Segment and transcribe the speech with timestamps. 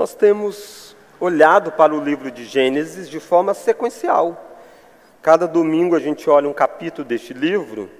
[0.00, 4.58] Nós temos olhado para o livro de Gênesis de forma sequencial.
[5.20, 7.90] Cada domingo a gente olha um capítulo deste livro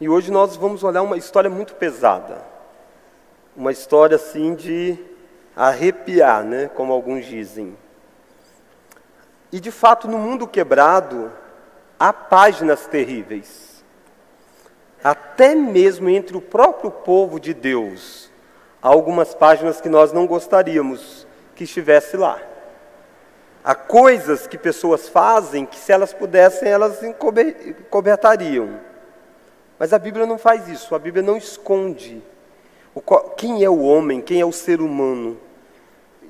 [0.00, 2.42] e hoje nós vamos olhar uma história muito pesada.
[3.54, 4.96] Uma história assim de
[5.54, 7.76] arrepiar, né, como alguns dizem.
[9.52, 11.30] E de fato, no mundo quebrado,
[12.00, 13.84] há páginas terríveis.
[15.04, 18.27] Até mesmo entre o próprio povo de Deus,
[18.82, 22.40] há algumas páginas que nós não gostaríamos que estivesse lá.
[23.64, 28.80] Há coisas que pessoas fazem que, se elas pudessem, elas encobertariam.
[29.78, 32.22] Mas a Bíblia não faz isso, a Bíblia não esconde
[33.36, 35.38] quem é o homem, quem é o ser humano.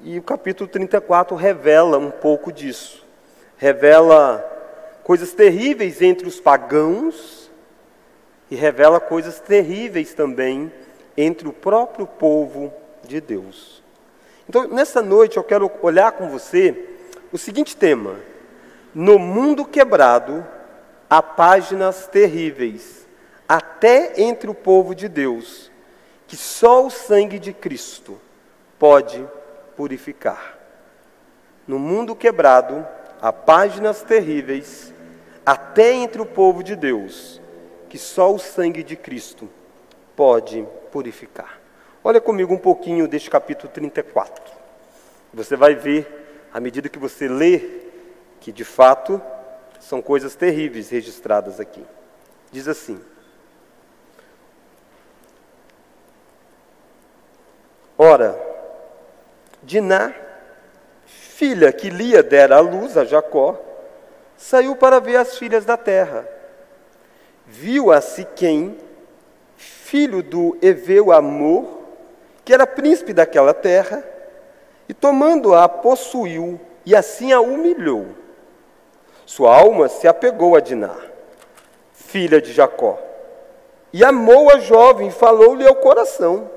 [0.02, 3.06] E o capítulo 34 revela um pouco disso.
[3.56, 4.44] Revela
[5.02, 7.50] coisas terríveis entre os pagãos
[8.50, 10.87] e revela coisas terríveis também entre
[11.46, 12.72] o próprio povo
[13.04, 13.82] de Deus.
[14.48, 16.88] Então, nessa noite eu quero olhar com você
[17.32, 18.16] o seguinte tema:
[18.94, 20.46] No mundo quebrado
[21.10, 23.06] há páginas terríveis,
[23.48, 25.72] até entre o povo de Deus,
[26.28, 28.20] que só o sangue de Cristo
[28.78, 29.26] pode
[29.76, 30.56] purificar.
[31.66, 32.86] No mundo quebrado
[33.20, 34.94] há páginas terríveis,
[35.44, 37.40] até entre o povo de Deus,
[37.88, 39.48] que só o sangue de Cristo
[40.18, 41.60] pode purificar.
[42.02, 44.52] Olha comigo um pouquinho deste capítulo 34.
[45.32, 47.82] Você vai ver, à medida que você lê,
[48.40, 49.22] que de fato
[49.78, 51.84] são coisas terríveis registradas aqui.
[52.50, 53.00] Diz assim:
[57.96, 58.36] Ora,
[59.62, 60.12] Diná,
[61.06, 63.56] filha que Lia dera à luz a Jacó,
[64.36, 66.28] saiu para ver as filhas da terra.
[67.46, 68.87] Viu a Siquém,
[69.88, 71.64] filho do Eveu Amor,
[72.44, 74.04] que era príncipe daquela terra,
[74.86, 78.08] e tomando-a, possuiu e assim a humilhou.
[79.24, 80.94] Sua alma se apegou a Diná,
[81.94, 82.98] filha de Jacó,
[83.90, 86.50] e amou a jovem, falou-lhe ao coração.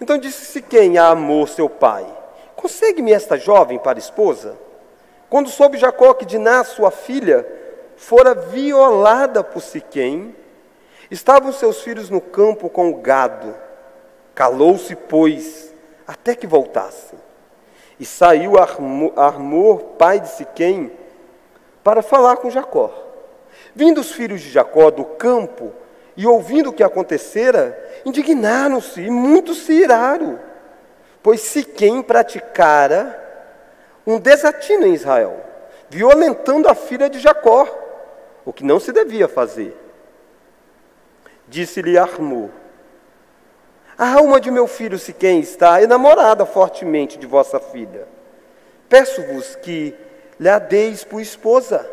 [0.00, 2.06] Então disse Siquém a amou seu pai:
[2.54, 4.56] Consegue-me esta jovem para esposa?
[5.28, 7.44] Quando soube Jacó que Diná, sua filha,
[7.96, 10.36] fora violada por Siquém,
[11.14, 13.54] estavam seus filhos no campo com o gado.
[14.34, 15.72] Calou-se, pois,
[16.06, 17.18] até que voltassem.
[17.98, 20.92] E saiu Armor, pai de Siquém,
[21.82, 22.92] para falar com Jacó.
[23.74, 25.72] Vindo os filhos de Jacó do campo
[26.16, 30.38] e ouvindo o que acontecera, indignaram-se e muitos se iraram,
[31.22, 33.20] pois Siquém praticara
[34.04, 35.40] um desatino em Israel,
[35.88, 37.68] violentando a filha de Jacó,
[38.44, 39.83] o que não se devia fazer.
[41.54, 42.50] Disse-lhe Armor,
[43.96, 48.08] a alma de meu filho Siquém está enamorada fortemente de vossa filha.
[48.88, 49.94] Peço-vos que
[50.40, 51.88] lhe a deis por esposa.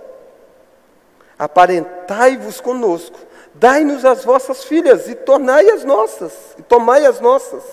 [1.37, 3.19] Aparentai-vos conosco,
[3.53, 7.63] dai-nos as vossas filhas e tornai as nossas, e tomai as nossas.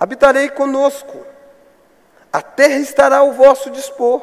[0.00, 1.24] Habitarei conosco.
[2.32, 4.20] A terra estará ao vosso dispor.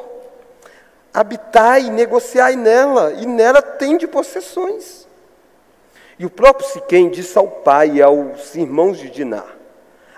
[1.14, 4.99] Habitai, negociai nela, e nela tende possessões.
[6.20, 9.42] E o próprio Siquém disse ao pai e aos irmãos de Diná: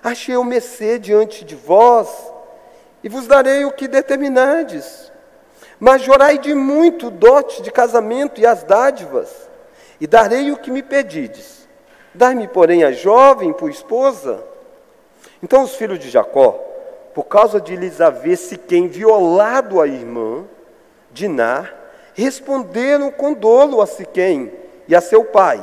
[0.02, 2.08] Achei o mercê diante de vós,
[3.04, 5.12] e vos darei o que determinades.
[5.78, 9.48] Majorai de muito o dote de casamento e as dádivas,
[10.00, 11.68] e darei o que me pedides.
[12.12, 14.42] Dai-me, porém, a jovem por esposa.
[15.40, 16.58] Então os filhos de Jacó,
[17.14, 20.46] por causa de lhes haver Siquém violado a irmã,
[21.12, 21.70] Diná,
[22.12, 24.52] responderam com dolo a Siquém
[24.88, 25.62] e a seu pai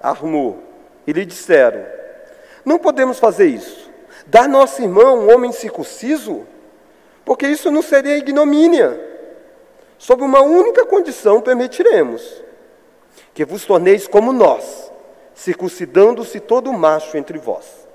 [0.00, 0.58] armou
[1.06, 1.84] e lhe disseram:
[2.64, 3.90] Não podemos fazer isso.
[4.26, 6.46] Dar nosso irmão um homem circunciso?
[7.24, 9.08] Porque isso não seria ignomínia.
[9.98, 12.42] Sob uma única condição permitiremos:
[13.34, 14.90] que vos torneis como nós,
[15.34, 17.88] circuncidando-se todo macho entre vós.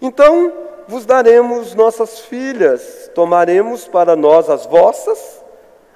[0.00, 0.52] Então
[0.86, 5.42] vos daremos nossas filhas, tomaremos para nós as vossas,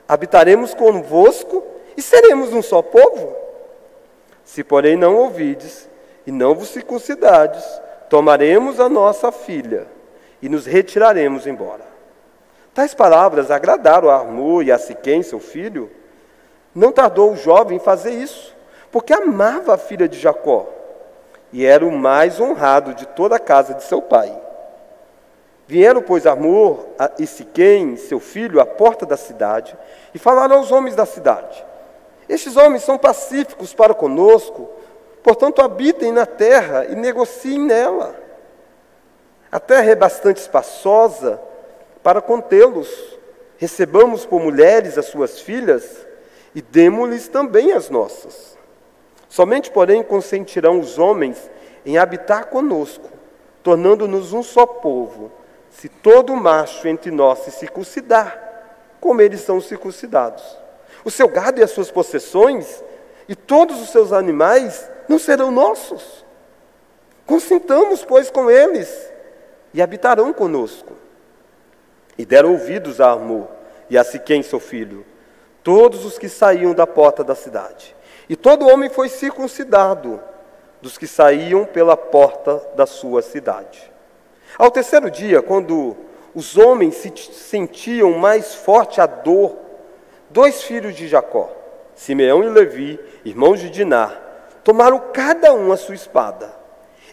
[0.07, 1.63] habitaremos convosco
[1.97, 3.42] e seremos um só povo.
[4.53, 5.89] Se, porém, não ouvides
[6.27, 7.65] e não vos circuncidades,
[8.11, 9.87] tomaremos a nossa filha
[10.43, 11.87] e nos retiraremos embora.
[12.75, 15.91] Tais palavras agradaram a Armur e a Siquém, seu filho.
[16.75, 18.55] Não tardou o jovem em fazer isso,
[18.91, 20.69] porque amava a filha de Jacó
[21.51, 24.39] e era o mais honrado de toda a casa de seu pai.
[25.67, 26.89] Vieram, pois, Armur
[27.19, 29.75] e Siquém, seu filho, à porta da cidade
[30.15, 31.72] e falaram aos homens da cidade:
[32.33, 34.71] estes homens são pacíficos para conosco,
[35.23, 38.17] portanto, habitem na terra e negociem nela.
[39.51, 41.39] A terra é bastante espaçosa
[42.03, 42.89] para contê-los.
[43.59, 46.07] Recebamos por mulheres as suas filhas
[46.55, 48.57] e demos-lhes também as nossas.
[49.29, 51.51] Somente, porém, consentirão os homens
[51.85, 53.11] em habitar conosco,
[53.63, 55.31] tornando-nos um só povo,
[55.69, 58.41] se todo macho entre nós se circuncidar,
[58.99, 60.62] como eles são circuncidados.
[61.05, 62.83] O seu gado e as suas possessões
[63.29, 66.25] e todos os seus animais não serão nossos.
[67.27, 69.11] Consintamos, pois, com eles
[69.73, 70.95] e habitarão conosco.
[72.19, 73.49] E deram ouvidos a Amor
[73.89, 75.05] e a Siquém, seu filho,
[75.63, 77.97] todos os que saíam da porta da cidade.
[78.29, 80.21] E todo homem foi circuncidado
[80.81, 83.91] dos que saíam pela porta da sua cidade.
[84.59, 85.97] Ao terceiro dia, quando
[86.35, 89.57] os homens se sentiam mais forte a dor,
[90.33, 91.51] dois filhos de Jacó,
[91.95, 94.21] Simeão e Levi, irmãos de Dinar,
[94.65, 96.53] tomaram cada um a sua espada,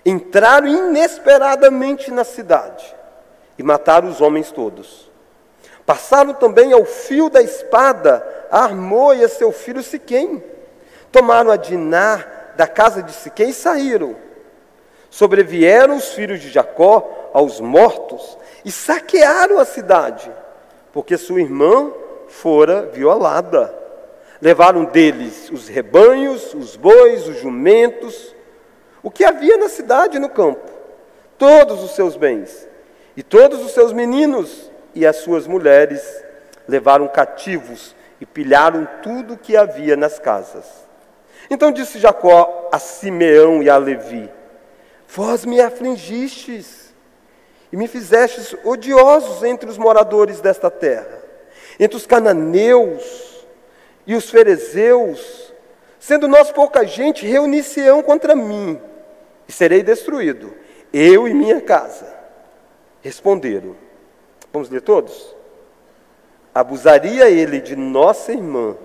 [0.06, 2.96] entraram inesperadamente na cidade
[3.58, 5.10] e mataram os homens todos.
[5.86, 10.44] Passaram também ao fio da espada a Armô seu filho Siquém.
[11.12, 14.16] Tomaram a Dinar da casa de Siquém e saíram.
[15.10, 20.32] Sobrevieram os filhos de Jacó aos mortos e saquearam a cidade,
[20.94, 21.92] porque sua irmã
[22.30, 23.76] fora violada.
[24.42, 28.34] Levaram deles os rebanhos, os bois, os jumentos,
[29.04, 30.70] o que havia na cidade e no campo,
[31.38, 32.68] todos os seus bens,
[33.18, 36.02] e todos os seus meninos e as suas mulheres
[36.68, 40.66] levaram cativos e pilharam tudo o que havia nas casas.
[41.50, 44.30] Então disse Jacó a Simeão e a Levi:
[45.08, 46.94] Vós me afligistes
[47.72, 51.24] e me fizestes odiosos entre os moradores desta terra,
[51.80, 53.30] entre os cananeus,
[54.06, 55.54] e os fariseus,
[56.00, 58.82] sendo nós pouca gente, reunir-se-ão contra mim,
[59.48, 60.54] e serei destruído,
[60.92, 62.12] eu e minha casa.
[63.02, 63.76] Responderam.
[64.52, 65.36] Vamos ler todos?
[66.54, 68.76] Abusaria ele de nossa irmã,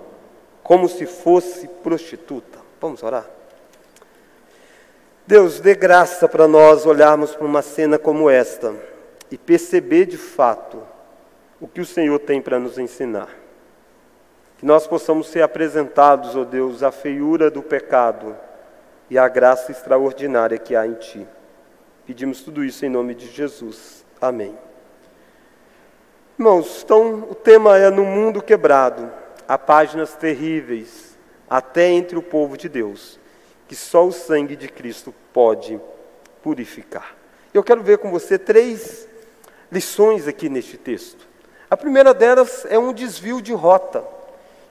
[0.63, 2.59] como se fosse prostituta.
[2.79, 3.25] Vamos orar?
[5.27, 8.75] Deus, dê graça para nós olharmos para uma cena como esta
[9.31, 10.83] e perceber de fato
[11.59, 13.29] o que o Senhor tem para nos ensinar.
[14.57, 18.35] Que nós possamos ser apresentados, ó oh Deus, à feiura do pecado
[19.09, 21.27] e à graça extraordinária que há em Ti.
[22.05, 24.05] Pedimos tudo isso em nome de Jesus.
[24.21, 24.57] Amém.
[26.37, 29.11] Irmãos, então o tema é No Mundo Quebrado.
[29.47, 31.17] Há páginas terríveis,
[31.49, 33.19] até entre o povo de Deus,
[33.67, 35.79] que só o sangue de Cristo pode
[36.43, 37.15] purificar.
[37.53, 39.07] Eu quero ver com você três
[39.71, 41.34] lições aqui neste texto.
[41.75, 44.01] A primeira delas é um desvio de rota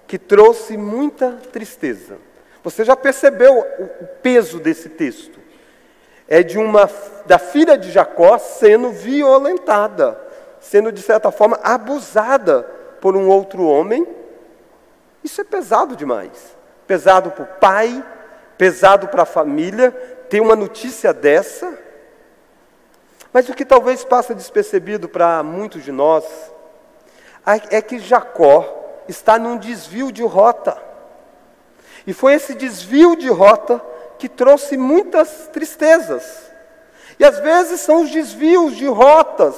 [0.07, 2.17] que trouxe muita tristeza.
[2.63, 5.39] Você já percebeu o peso desse texto?
[6.27, 6.89] É de uma
[7.27, 10.19] da filha de Jacó sendo violentada,
[10.59, 12.63] sendo de certa forma abusada
[13.03, 14.07] por um outro homem.
[15.23, 16.57] Isso é pesado demais.
[16.87, 18.03] Pesado para o pai,
[18.57, 19.91] pesado para a família,
[20.31, 21.71] ter uma notícia dessa.
[23.31, 26.25] Mas o que talvez passa despercebido para muitos de nós
[27.47, 28.65] é que Jacó
[29.09, 30.77] está num desvio de rota.
[32.07, 33.83] E foi esse desvio de rota
[34.19, 36.51] que trouxe muitas tristezas.
[37.19, 39.55] E às vezes são os desvios de rotas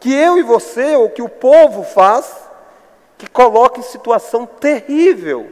[0.00, 2.30] que eu e você, ou que o povo faz,
[3.16, 5.50] que coloca em situação terrível,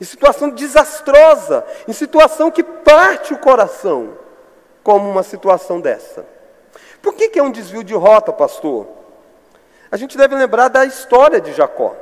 [0.00, 4.18] em situação desastrosa, em situação que parte o coração,
[4.82, 6.26] como uma situação dessa.
[7.00, 8.88] Por que, que é um desvio de rota, pastor?
[9.92, 11.94] A gente deve lembrar da história de Jacó.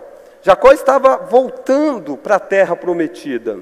[0.43, 3.59] Jacó estava voltando para a terra prometida.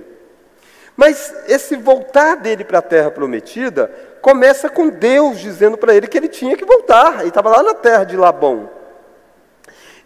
[0.95, 6.19] Mas esse voltar dele para a terra prometida começa com Deus dizendo para ele que
[6.19, 7.21] ele tinha que voltar.
[7.21, 8.69] Ele estava lá na terra de Labão.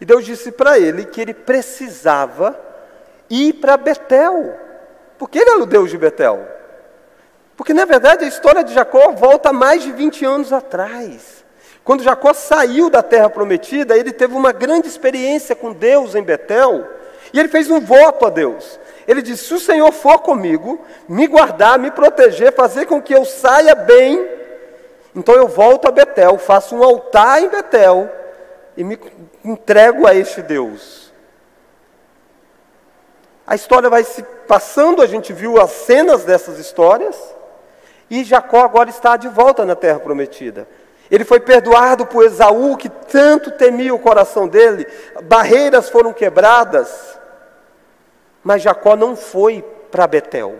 [0.00, 2.58] E Deus disse para ele que ele precisava
[3.28, 4.56] ir para Betel.
[5.18, 6.46] Porque ele era o Deus de Betel.
[7.56, 11.41] Porque na verdade a história de Jacó volta mais de 20 anos atrás.
[11.84, 16.86] Quando Jacó saiu da terra prometida, ele teve uma grande experiência com Deus em Betel,
[17.32, 18.78] e ele fez um voto a Deus.
[19.06, 23.24] Ele disse: Se o Senhor for comigo, me guardar, me proteger, fazer com que eu
[23.24, 24.28] saia bem,
[25.14, 28.08] então eu volto a Betel, faço um altar em Betel
[28.76, 28.98] e me
[29.44, 31.12] entrego a este Deus.
[33.44, 37.16] A história vai se passando, a gente viu as cenas dessas histórias,
[38.08, 40.68] e Jacó agora está de volta na terra prometida.
[41.12, 44.86] Ele foi perdoado por Esaú, que tanto temia o coração dele,
[45.24, 47.18] barreiras foram quebradas.
[48.42, 50.56] Mas Jacó não foi para Betel.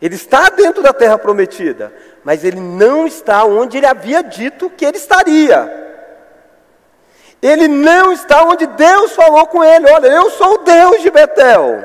[0.00, 4.84] Ele está dentro da terra prometida, mas ele não está onde ele havia dito que
[4.84, 5.82] ele estaria.
[7.42, 9.90] Ele não está onde Deus falou com ele.
[9.90, 11.82] Olha, eu sou o Deus de Betel.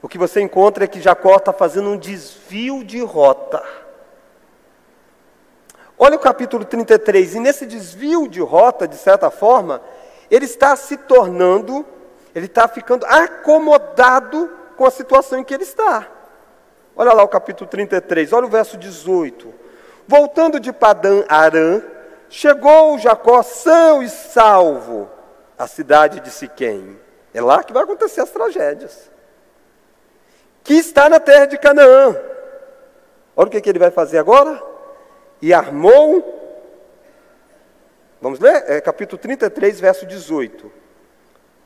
[0.00, 3.62] O que você encontra é que Jacó está fazendo um desvio de rota.
[5.98, 9.80] Olha o capítulo 33, e nesse desvio de rota, de certa forma,
[10.30, 11.86] ele está se tornando,
[12.34, 16.08] ele está ficando acomodado com a situação em que ele está.
[16.96, 19.52] Olha lá o capítulo 33, olha o verso 18.
[20.06, 21.80] Voltando de Padã Arã,
[22.28, 25.08] chegou Jacó são e salvo
[25.56, 26.98] à cidade de Siquém.
[27.32, 29.10] É lá que vai acontecer as tragédias.
[30.62, 32.16] Que está na terra de Canaã.
[33.36, 34.73] Olha o que, que ele vai fazer agora.
[35.44, 36.40] E armou.
[38.18, 38.64] Vamos ler?
[38.66, 40.72] É, capítulo 33, verso 18.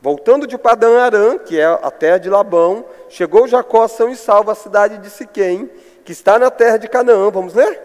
[0.02, 4.50] Voltando de Padã Arã, que é a terra de Labão, chegou Jacó são e salvo
[4.50, 5.70] à cidade de Siquém,
[6.04, 7.30] que está na terra de Canaã.
[7.30, 7.80] Vamos ler?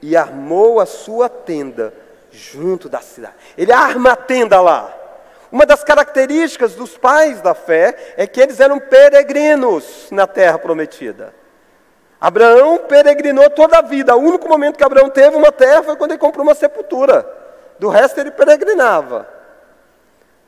[0.00, 1.92] E armou a sua tenda
[2.30, 3.34] junto da cidade.
[3.56, 4.96] Ele arma a tenda lá.
[5.50, 11.34] Uma das características dos pais da fé é que eles eram peregrinos na terra prometida.
[12.20, 14.16] Abraão peregrinou toda a vida.
[14.16, 17.26] O único momento que Abraão teve uma terra foi quando ele comprou uma sepultura.
[17.78, 19.28] Do resto ele peregrinava.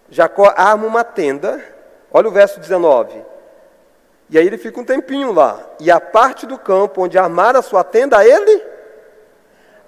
[0.08, 1.64] Jacó arma uma tenda,
[2.10, 3.24] olha o verso 19.
[4.28, 5.60] E aí ele fica um tempinho lá.
[5.78, 8.64] E a parte do campo onde armara a sua tenda, ele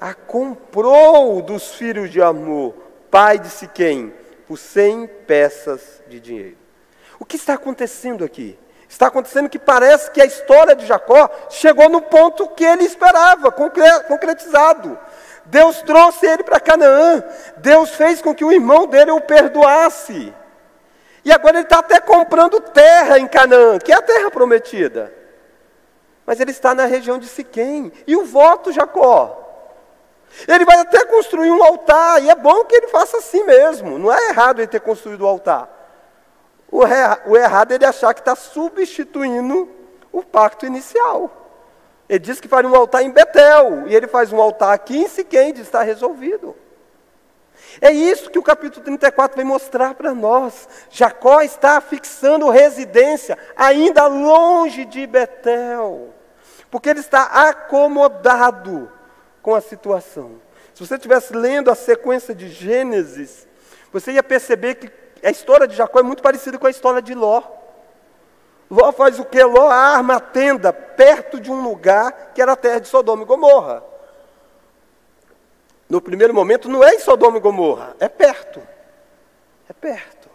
[0.01, 2.75] a comprou dos filhos de Amor,
[3.09, 4.13] pai de Siquém,
[4.49, 6.57] por cem peças de dinheiro.
[7.21, 8.59] O que está acontecendo aqui?
[8.93, 13.51] Está acontecendo que parece que a história de Jacó chegou no ponto que ele esperava,
[13.51, 14.99] concretizado.
[15.47, 17.25] Deus trouxe ele para Canaã.
[17.57, 20.35] Deus fez com que o irmão dele o perdoasse.
[21.25, 25.11] E agora ele está até comprando terra em Canaã, que é a terra prometida.
[26.27, 27.91] Mas ele está na região de Siquém.
[28.07, 29.39] E o voto, Jacó?
[30.47, 33.99] Ele vai até construir um altar, e é bom que ele faça assim mesmo.
[33.99, 35.82] Não é errado ele ter construído o altar.
[36.73, 39.69] O, o errado é ele achar que está substituindo
[40.11, 41.31] o pacto inicial.
[42.09, 45.07] Ele diz que faria um altar em Betel, e ele faz um altar aqui em
[45.07, 46.57] Siquém, diz, está resolvido.
[47.79, 50.67] É isso que o capítulo 34 vai mostrar para nós.
[50.91, 56.09] Jacó está fixando residência ainda longe de Betel,
[56.71, 58.91] porque ele está acomodado
[59.43, 60.41] com a situação.
[60.73, 63.47] Se você estivesse lendo a sequência de Gênesis,
[63.93, 67.15] você ia perceber que a história de Jacó é muito parecida com a história de
[67.15, 67.43] Ló.
[68.71, 69.43] Ló faz o que?
[69.43, 73.27] Ló arma a tenda perto de um lugar que era a terra de Sodoma e
[73.27, 73.85] Gomorra.
[75.89, 78.63] No primeiro momento, não é em Sodoma e Gomorra, é perto.
[79.69, 80.31] É perto.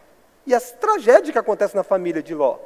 [0.46, 2.58] E as tragédias que acontecem na família de Ló.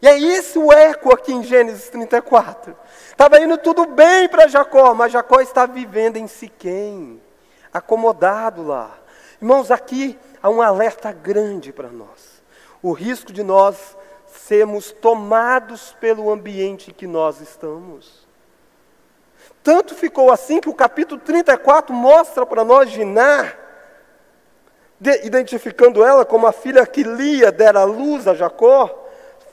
[0.00, 2.76] E é esse o eco aqui em Gênesis 34.
[3.10, 7.20] Estava indo tudo bem para Jacó, mas Jacó está vivendo em Siquém,
[7.72, 8.96] acomodado lá.
[9.40, 12.42] Irmãos, aqui há um alerta grande para nós.
[12.82, 18.26] O risco de nós sermos tomados pelo ambiente em que nós estamos.
[19.62, 23.52] Tanto ficou assim que o capítulo 34 mostra para nós Giná,
[25.22, 29.06] identificando ela como a filha que Lia dera luz a Jacó,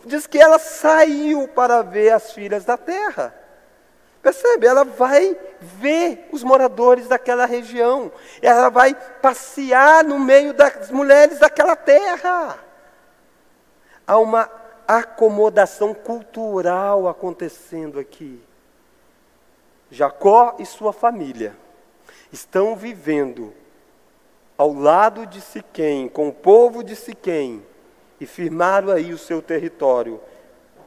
[0.06, 3.45] diz que ela saiu para ver as filhas da terra.
[4.26, 4.66] Percebe?
[4.66, 8.12] Ela vai ver os moradores daquela região.
[8.42, 12.58] Ela vai passear no meio das mulheres daquela terra.
[14.08, 14.50] Há uma
[14.88, 18.42] acomodação cultural acontecendo aqui.
[19.92, 21.56] Jacó e sua família
[22.32, 23.54] estão vivendo
[24.58, 27.64] ao lado de Siquém, com o povo de Siquém,
[28.20, 30.20] e firmaram aí o seu território,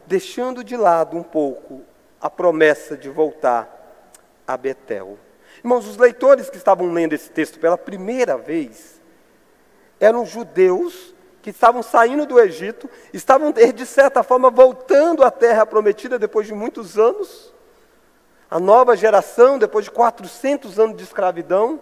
[0.08, 1.84] deixando de lado um pouco
[2.20, 3.68] a promessa de voltar
[4.46, 5.18] a Betel.
[5.58, 9.00] Irmãos, os leitores que estavam lendo esse texto pela primeira vez
[10.00, 16.18] eram judeus que estavam saindo do Egito, estavam, de certa forma, voltando à terra prometida
[16.18, 17.52] depois de muitos anos.
[18.50, 21.80] A nova geração, depois de 400 anos de escravidão.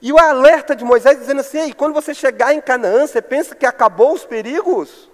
[0.00, 3.66] E o alerta de Moisés dizendo assim: quando você chegar em Canaã, você pensa que
[3.66, 5.07] acabou os perigos?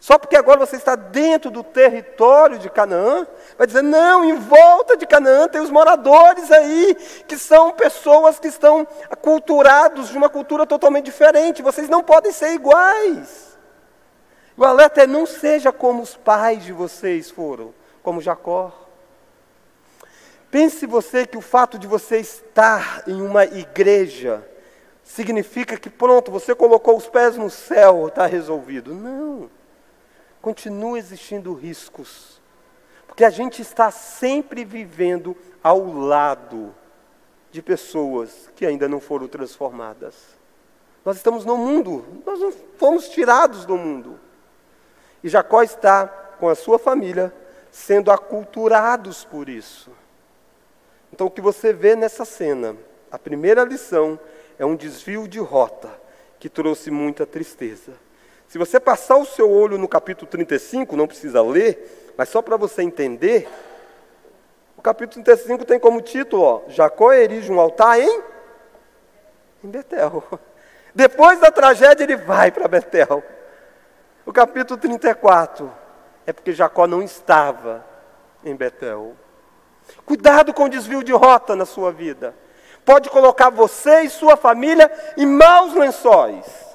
[0.00, 3.26] Só porque agora você está dentro do território de Canaã,
[3.58, 6.96] vai dizer, não, em volta de Canaã tem os moradores aí,
[7.28, 12.54] que são pessoas que estão aculturados de uma cultura totalmente diferente, vocês não podem ser
[12.54, 13.58] iguais.
[14.56, 18.72] O alerta é: não seja como os pais de vocês foram, como Jacó.
[20.50, 24.42] Pense você que o fato de você estar em uma igreja
[25.04, 28.94] significa que pronto, você colocou os pés no céu, está resolvido.
[28.94, 29.59] Não.
[30.40, 32.40] Continua existindo riscos.
[33.06, 36.74] Porque a gente está sempre vivendo ao lado
[37.50, 40.14] de pessoas que ainda não foram transformadas.
[41.04, 44.18] Nós estamos no mundo, nós não fomos tirados do mundo.
[45.22, 47.34] E Jacó está com a sua família
[47.70, 49.90] sendo aculturados por isso.
[51.12, 52.76] Então, o que você vê nessa cena,
[53.10, 54.18] a primeira lição
[54.58, 55.90] é um desvio de rota
[56.38, 57.92] que trouxe muita tristeza.
[58.50, 62.56] Se você passar o seu olho no capítulo 35, não precisa ler, mas só para
[62.56, 63.48] você entender,
[64.76, 68.22] o capítulo 35 tem como título, ó, Jacó erige um altar em,
[69.62, 70.24] em Betel.
[70.92, 73.22] Depois da tragédia, ele vai para Betel.
[74.26, 75.72] O capítulo 34
[76.26, 77.86] é porque Jacó não estava
[78.44, 79.14] em Betel.
[80.04, 82.34] Cuidado com o desvio de rota na sua vida.
[82.84, 86.69] Pode colocar você e sua família em maus lençóis.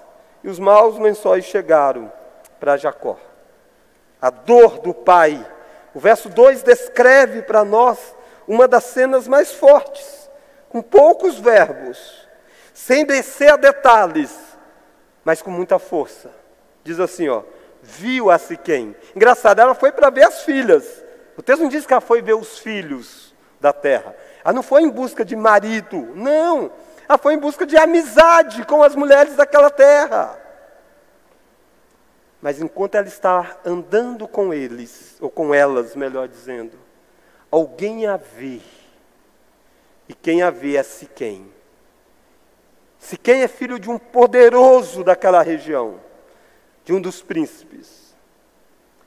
[0.46, 2.14] E os maus lençóis chegaram
[2.60, 3.18] para Jacó.
[4.22, 5.44] A dor do pai
[5.96, 8.14] o verso 2 descreve para nós
[8.46, 10.30] uma das cenas mais fortes,
[10.68, 12.28] com poucos verbos,
[12.74, 14.38] sem descer a detalhes,
[15.24, 16.30] mas com muita força.
[16.84, 17.44] Diz assim, ó,
[17.82, 18.94] viu a Siquém.
[19.16, 21.02] Engraçado, ela foi para ver as filhas.
[21.38, 24.14] O texto não diz que ela foi ver os filhos da terra.
[24.44, 26.72] Ela não foi em busca de marido, não.
[27.08, 30.40] Ela foi em busca de amizade com as mulheres daquela terra.
[32.42, 36.78] Mas enquanto ela está andando com eles, ou com elas, melhor dizendo,
[37.50, 38.60] alguém a vê.
[40.08, 41.52] E quem a vê é Siquém.
[43.00, 46.00] Siquém é filho de um poderoso daquela região,
[46.84, 48.16] de um dos príncipes.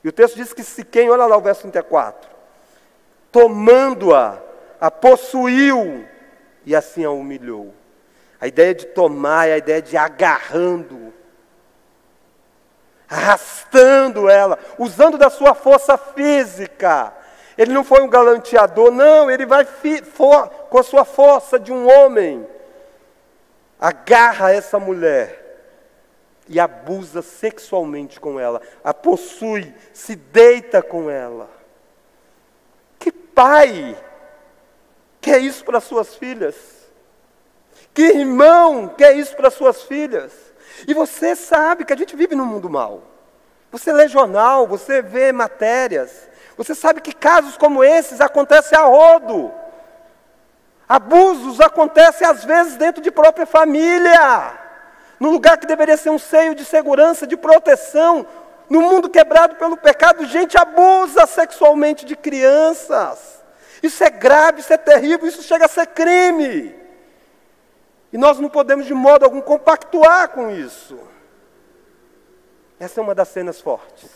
[0.03, 2.29] E o texto diz que Siquém, olha lá o verso 34,
[3.31, 4.37] tomando-a,
[4.79, 6.05] a possuiu
[6.65, 7.73] e assim a humilhou.
[8.39, 11.13] A ideia de tomar é a ideia de agarrando,
[13.09, 17.13] arrastando ela, usando da sua força física.
[17.57, 19.65] Ele não foi um galanteador, não, ele vai
[20.69, 22.47] com a sua força de um homem.
[23.77, 25.39] Agarra essa mulher
[26.47, 31.49] e abusa sexualmente com ela, a possui, se deita com ela.
[32.97, 33.95] Que pai
[35.21, 36.78] quer isso para suas filhas?
[37.99, 40.31] Que irmão quer isso para suas filhas?
[40.87, 43.01] E você sabe que a gente vive num mundo mal.
[43.73, 46.29] Você lê jornal, você vê matérias.
[46.55, 49.51] Você sabe que casos como esses acontecem a rodo.
[50.87, 54.57] Abusos acontecem às vezes dentro de própria família.
[55.19, 58.25] No lugar que deveria ser um seio de segurança, de proteção.
[58.69, 63.43] No mundo quebrado pelo pecado, gente abusa sexualmente de crianças.
[63.83, 66.78] Isso é grave, isso é terrível, isso chega a ser crime.
[68.11, 70.99] E nós não podemos de modo algum compactuar com isso.
[72.79, 74.09] Essa é uma das cenas fortes.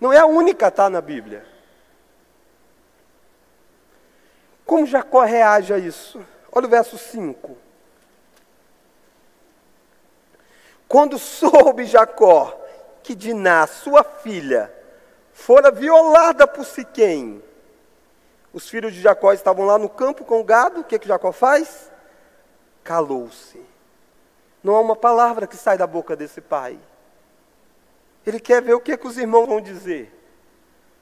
[0.00, 1.44] Não é a única, tá na Bíblia.
[4.64, 6.24] Como Jacó reage a isso?
[6.52, 7.56] Olha o verso 5.
[10.86, 12.60] Quando soube Jacó
[13.02, 14.72] que Diná, sua filha,
[15.32, 17.42] fora violada por Siquém,
[18.52, 21.32] os filhos de Jacó estavam lá no campo com o gado, o que, que Jacó
[21.32, 21.90] faz?
[22.84, 23.60] Calou-se.
[24.62, 26.78] Não há uma palavra que sai da boca desse pai.
[28.26, 30.12] Ele quer ver o que, é que os irmãos vão dizer.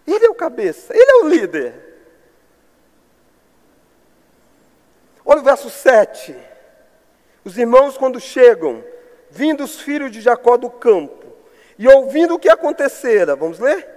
[0.06, 1.92] Ele é o cabeça, ele é o líder.
[5.24, 6.36] Olha o verso 7.
[7.44, 8.82] Os irmãos, quando chegam,
[9.30, 11.26] vindo os filhos de Jacó do campo,
[11.78, 13.88] e ouvindo o que acontecera, vamos ler?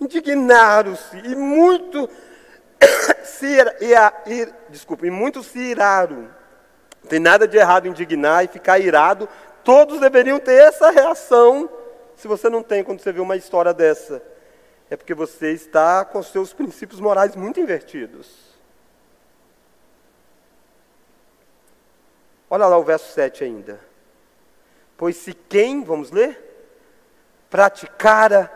[0.00, 2.08] Indignaram-se e muito
[3.24, 6.35] se, ir, desculpa, e muito se iraram
[7.06, 9.28] não tem nada de errado em indignar e ficar irado.
[9.62, 11.70] Todos deveriam ter essa reação.
[12.16, 14.20] Se você não tem quando você vê uma história dessa,
[14.90, 18.56] é porque você está com seus princípios morais muito invertidos.
[22.50, 23.78] Olha lá o verso 7 ainda.
[24.96, 26.42] Pois se quem, vamos ler,
[27.48, 28.50] praticara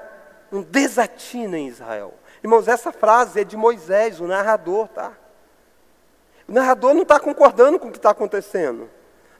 [0.50, 2.14] um desatino em Israel.
[2.42, 5.12] Irmãos, essa frase é de Moisés, o narrador, tá?
[6.50, 8.82] O narrador não está concordando com o que está acontecendo.
[8.82, 8.90] O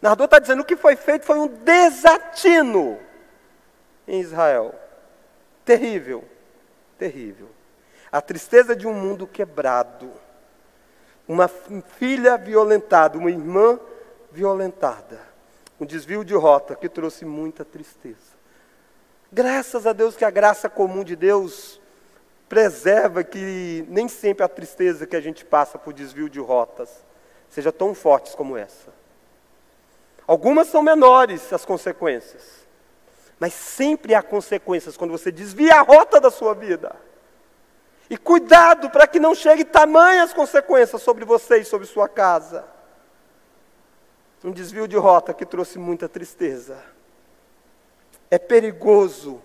[0.01, 3.01] narrador está dizendo que o que foi feito foi um desatino
[4.07, 4.73] em Israel.
[5.65, 6.23] Terrível,
[6.97, 7.49] terrível.
[8.13, 10.09] A tristeza de um mundo quebrado.
[11.27, 13.81] Uma filha violentada, uma irmã
[14.31, 15.21] violentada.
[15.81, 18.39] Um desvio de rota que trouxe muita tristeza.
[19.33, 21.80] Graças a Deus que a graça comum de Deus
[22.51, 27.07] preserva que nem sempre a tristeza que a gente passa por desvio de rotas
[27.49, 28.93] seja tão fortes como essa.
[30.27, 32.67] Algumas são menores as consequências,
[33.39, 36.97] mas sempre há consequências quando você desvia a rota da sua vida.
[38.11, 42.65] E cuidado para que não chegue tamanhas consequências sobre você e sobre sua casa.
[44.43, 46.83] Um desvio de rota que trouxe muita tristeza.
[48.29, 49.41] É perigoso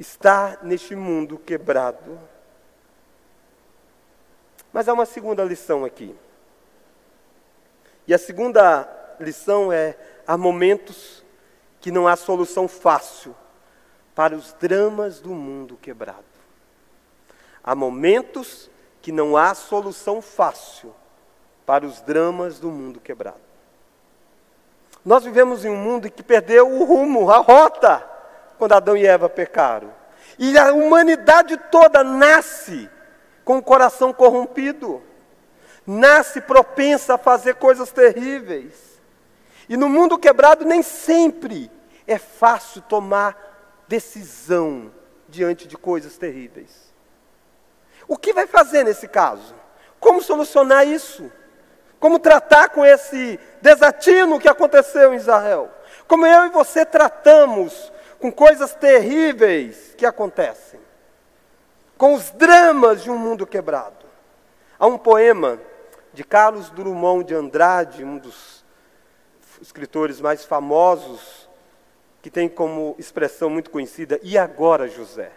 [0.00, 2.18] estar neste mundo quebrado.
[4.72, 6.16] Mas há uma segunda lição aqui.
[8.06, 8.88] E a segunda
[9.20, 11.22] lição é: há momentos
[11.80, 13.36] que não há solução fácil
[14.14, 16.24] para os dramas do mundo quebrado.
[17.62, 18.70] Há momentos
[19.02, 20.94] que não há solução fácil
[21.66, 23.38] para os dramas do mundo quebrado.
[25.04, 28.09] Nós vivemos em um mundo que perdeu o rumo, a rota,
[28.60, 29.90] quando Adão e Eva pecaram.
[30.38, 32.90] E a humanidade toda nasce
[33.42, 35.02] com o coração corrompido,
[35.86, 39.00] nasce propensa a fazer coisas terríveis.
[39.66, 41.70] E no mundo quebrado, nem sempre
[42.06, 44.92] é fácil tomar decisão
[45.26, 46.92] diante de coisas terríveis.
[48.06, 49.54] O que vai fazer nesse caso?
[49.98, 51.32] Como solucionar isso?
[51.98, 55.70] Como tratar com esse desatino que aconteceu em Israel?
[56.06, 60.78] Como eu e você tratamos com coisas terríveis que acontecem?
[61.96, 64.06] Com os dramas de um mundo quebrado.
[64.78, 65.58] Há um poema
[66.12, 68.64] de Carlos Drummond de Andrade, um dos
[69.60, 71.48] escritores mais famosos,
[72.22, 75.32] que tem como expressão muito conhecida, e agora, José?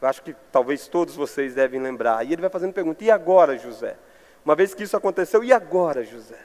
[0.00, 2.24] Eu acho que talvez todos vocês devem lembrar.
[2.24, 3.96] E ele vai fazendo pergunta: e agora, José?
[4.44, 6.38] Uma vez que isso aconteceu, e agora, José?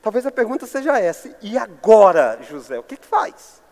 [0.00, 2.78] Talvez a pergunta seja essa: e agora, José?
[2.78, 3.63] O que, que faz?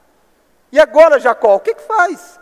[0.72, 1.56] E agora, Jacó?
[1.56, 2.40] O que, que faz?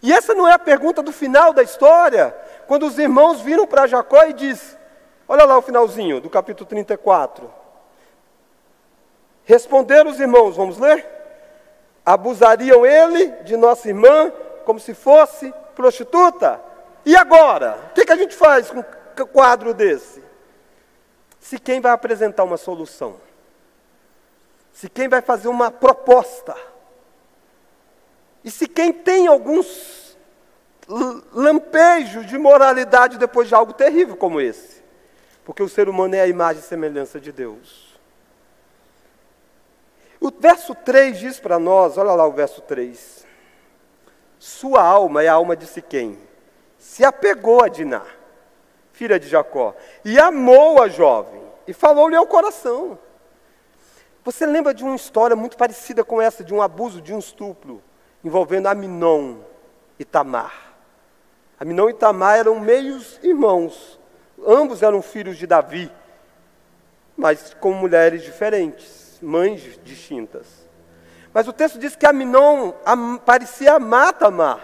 [0.00, 2.34] E essa não é a pergunta do final da história,
[2.68, 4.78] quando os irmãos viram para Jacó e diz:
[5.26, 7.52] Olha lá o finalzinho do capítulo 34.
[9.44, 11.06] Responderam os irmãos, vamos ler?
[12.04, 14.30] Abusariam ele de nossa irmã
[14.64, 16.60] como se fosse prostituta.
[17.04, 17.78] E agora?
[17.90, 20.22] O que, que a gente faz com um quadro desse?
[21.40, 23.16] Se quem vai apresentar uma solução,
[24.72, 26.54] se quem vai fazer uma proposta,
[28.48, 30.16] e se quem tem alguns
[31.34, 34.82] lampejos de moralidade depois de algo terrível como esse,
[35.44, 38.00] porque o ser humano é a imagem e semelhança de Deus.
[40.18, 43.26] O verso 3 diz para nós, olha lá o verso 3.
[44.38, 46.18] Sua alma é a alma de Siquém.
[46.78, 48.06] Se apegou a Diná,
[48.94, 52.98] filha de Jacó, e amou a jovem, e falou-lhe ao coração.
[54.24, 57.82] Você lembra de uma história muito parecida com essa, de um abuso, de um estupro,
[58.28, 59.38] envolvendo Aminon
[59.98, 60.74] e Tamar.
[61.58, 63.98] Aminon e Tamar eram meios irmãos,
[64.46, 65.90] ambos eram filhos de Davi,
[67.16, 70.68] mas com mulheres diferentes, mães distintas.
[71.32, 72.72] Mas o texto diz que Aminon
[73.24, 74.60] parecia amar Tamar,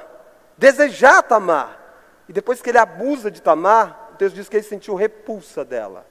[0.57, 1.81] desejar Tamar.
[2.29, 6.07] E depois que ele abusa de Tamar, o texto diz que ele sentiu repulsa dela.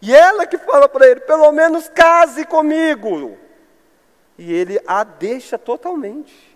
[0.00, 3.36] E ela que fala para ele: pelo menos case comigo.
[4.38, 6.47] E ele a deixa totalmente.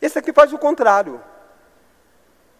[0.00, 1.22] Esse aqui faz o contrário.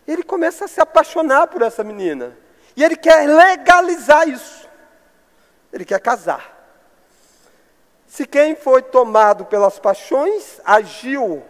[0.07, 2.37] Ele começa a se apaixonar por essa menina.
[2.77, 4.68] E ele quer legalizar isso.
[5.72, 6.55] Ele quer casar.
[8.07, 11.42] Se quem foi tomado pelas paixões, agiu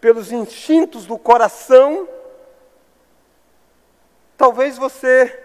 [0.00, 2.08] pelos instintos do coração,
[4.36, 5.42] talvez você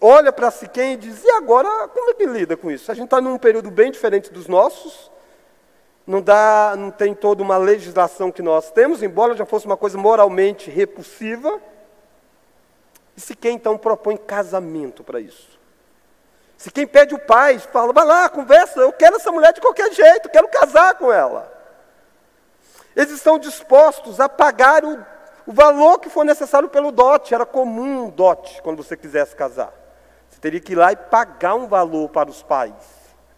[0.00, 2.90] olha para si quem e diz, e agora como é que lida com isso?
[2.90, 5.10] A gente está num período bem diferente dos nossos,
[6.10, 9.96] não, dá, não tem toda uma legislação que nós temos, embora já fosse uma coisa
[9.96, 11.60] moralmente repulsiva.
[13.16, 15.56] E se quem então propõe casamento para isso?
[16.58, 19.92] Se quem pede o pai fala, vai lá, conversa, eu quero essa mulher de qualquer
[19.92, 21.48] jeito, quero casar com ela.
[22.96, 24.98] Eles estão dispostos a pagar o,
[25.46, 27.32] o valor que for necessário pelo dote.
[27.32, 29.72] Era comum um dote quando você quisesse casar.
[30.28, 32.74] Você teria que ir lá e pagar um valor para os pais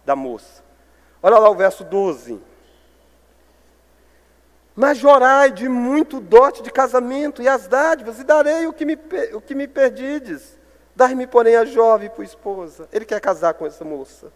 [0.03, 0.63] da moça.
[1.21, 2.52] Olha lá o verso 12.
[4.75, 8.97] Majorai de muito dote de casamento e as dádivas, e darei o que me,
[9.33, 10.57] o que me perdides.
[10.95, 12.87] Dai-me, porém, a jovem por esposa.
[12.91, 14.31] Ele quer casar com essa moça.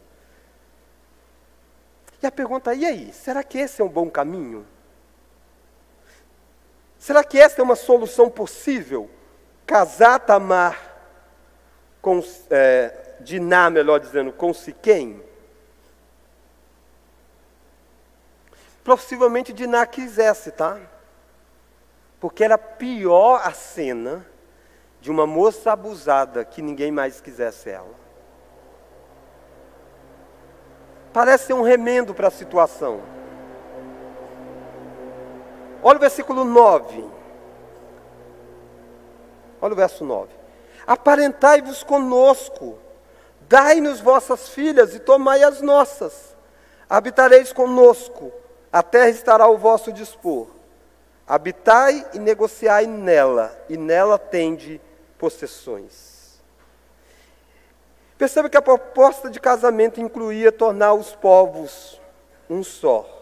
[2.22, 3.12] E a pergunta, e aí?
[3.14, 4.66] Será que esse é um bom caminho?
[6.98, 9.10] Será que essa é uma solução possível?
[9.66, 10.96] Casar Tamar
[12.02, 15.22] com é, Diná, melhor dizendo, com Siquém?
[18.88, 20.80] Possivelmente Diná quisesse, tá?
[22.22, 24.26] Porque era pior a cena
[25.02, 27.94] de uma moça abusada que ninguém mais quisesse ela.
[31.12, 33.02] Parece ser um remendo para a situação.
[35.84, 37.04] Olha o versículo 9.
[39.62, 40.32] Olha o verso 9.
[40.88, 42.80] Aparentai-vos conosco,
[43.50, 46.38] Dai-nos vossas filhas e tomai as nossas.
[46.90, 48.32] Habitareis conosco,
[48.72, 50.48] a terra estará ao vosso dispor.
[51.28, 54.80] Habitai e negociai nela, e nela tende
[55.18, 56.42] possessões.
[58.18, 62.02] Perceba que a proposta de casamento incluía tornar os povos
[62.50, 63.14] um só.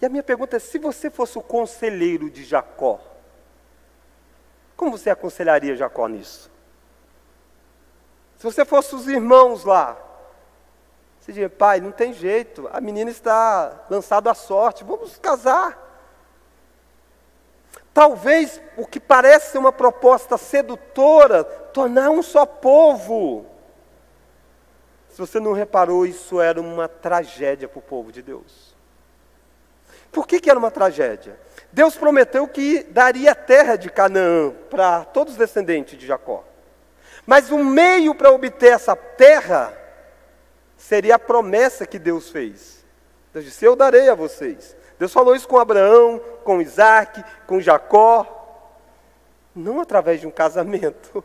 [0.00, 3.00] E a minha pergunta é: se você fosse o conselheiro de Jacó,
[4.76, 6.50] como você aconselharia Jacó nisso?
[8.36, 9.96] Se você fosse os irmãos lá,
[11.26, 15.76] você diria, pai, não tem jeito, a menina está lançada à sorte, vamos casar.
[17.92, 23.44] Talvez o que parece ser uma proposta sedutora, tornar um só povo.
[25.10, 28.76] Se você não reparou, isso era uma tragédia para o povo de Deus.
[30.12, 31.40] Por que, que era uma tragédia?
[31.72, 36.44] Deus prometeu que daria a terra de Canaã para todos os descendentes de Jacó.
[37.26, 39.85] Mas o meio para obter essa terra
[40.86, 42.84] seria a promessa que Deus fez.
[43.32, 44.76] Deus disse: Eu darei a vocês.
[44.98, 48.32] Deus falou isso com Abraão, com Isaac, com Jacó.
[49.54, 51.24] Não através de um casamento.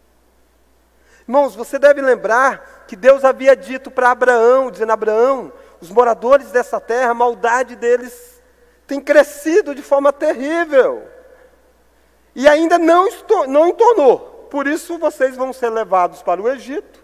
[1.26, 6.78] Irmãos, você deve lembrar que Deus havia dito para Abraão, dizendo: Abraão, os moradores dessa
[6.78, 8.42] terra, a maldade deles
[8.86, 11.08] tem crescido de forma terrível.
[12.34, 14.48] E ainda não, estou, não entornou.
[14.50, 17.03] Por isso vocês vão ser levados para o Egito,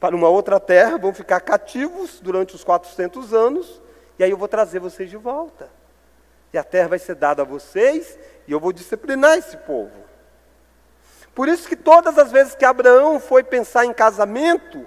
[0.00, 3.82] para uma outra terra, vão ficar cativos durante os 400 anos,
[4.18, 5.68] e aí eu vou trazer vocês de volta.
[6.52, 9.92] E a terra vai ser dada a vocês, e eu vou disciplinar esse povo.
[11.34, 14.84] Por isso que todas as vezes que Abraão foi pensar em casamento,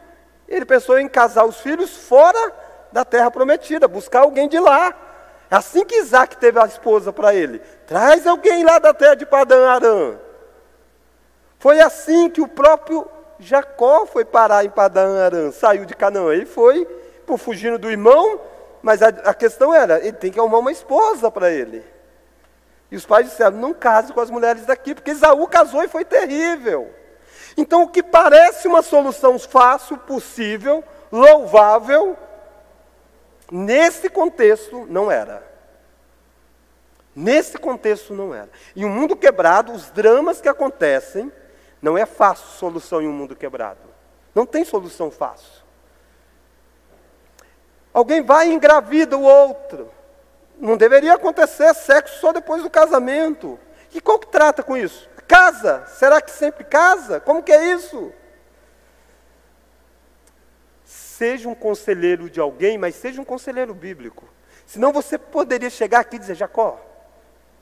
[0.47, 2.51] ele pensou em casar os filhos fora
[2.91, 4.93] da terra prometida, buscar alguém de lá.
[5.49, 7.59] Assim que Isaac teve a esposa para ele.
[7.85, 10.17] Traz alguém lá da terra de Padã Arã.
[11.59, 13.07] Foi assim que o próprio
[13.39, 16.33] Jacó foi parar em Padã Aram, saiu de Canaã.
[16.33, 16.85] Ele foi
[17.25, 18.39] por fugindo do irmão,
[18.81, 21.83] mas a, a questão era, ele tem que arrumar uma esposa para ele.
[22.91, 26.05] E os pais disseram, não case com as mulheres daqui, porque Isaú casou e foi
[26.05, 26.91] terrível.
[27.57, 32.17] Então, o que parece uma solução fácil, possível, louvável,
[33.51, 35.43] nesse contexto não era.
[37.15, 38.49] Nesse contexto não era.
[38.75, 41.31] E o mundo quebrado, os dramas que acontecem,
[41.83, 43.81] não é fácil solução em um mundo quebrado.
[44.33, 45.61] Não tem solução fácil.
[47.93, 49.91] Alguém vai e engravida o outro.
[50.57, 53.59] Não deveria acontecer sexo só depois do casamento.
[53.93, 55.09] E qual que trata com isso?
[55.27, 55.85] Casa.
[55.87, 57.19] Será que sempre casa?
[57.19, 58.13] Como que é isso?
[60.85, 64.25] Seja um conselheiro de alguém, mas seja um conselheiro bíblico.
[64.65, 66.79] Senão você poderia chegar aqui e dizer, Jacó,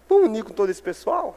[0.08, 1.36] vamos unir com todo esse pessoal?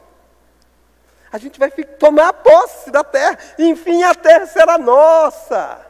[1.34, 5.84] A gente vai tomar posse da terra, e enfim a terra será nossa.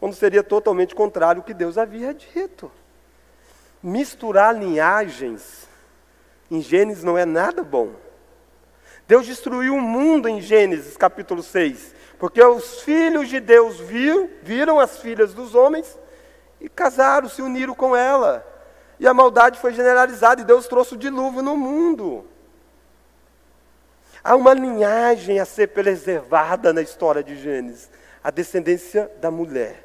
[0.00, 2.72] Quando seria totalmente contrário ao que Deus havia dito.
[3.82, 5.68] Misturar linhagens
[6.50, 7.90] em Gênesis não é nada bom.
[9.06, 14.80] Deus destruiu o mundo em Gênesis capítulo 6, porque os filhos de Deus viram, viram
[14.80, 15.98] as filhas dos homens
[16.58, 18.46] e casaram, se uniram com ela.
[18.98, 22.24] E a maldade foi generalizada e Deus trouxe o dilúvio no mundo.
[24.22, 27.90] Há uma linhagem a ser preservada na história de Gênesis,
[28.22, 29.84] a descendência da mulher,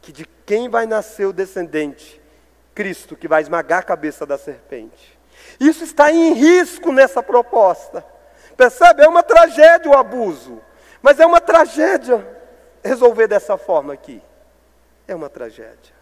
[0.00, 2.20] que de quem vai nascer o descendente?
[2.74, 5.18] Cristo, que vai esmagar a cabeça da serpente.
[5.60, 8.04] Isso está em risco nessa proposta.
[8.56, 9.02] Percebe?
[9.02, 10.60] É uma tragédia o abuso,
[11.00, 12.26] mas é uma tragédia
[12.82, 14.22] resolver dessa forma aqui.
[15.06, 15.94] É uma tragédia.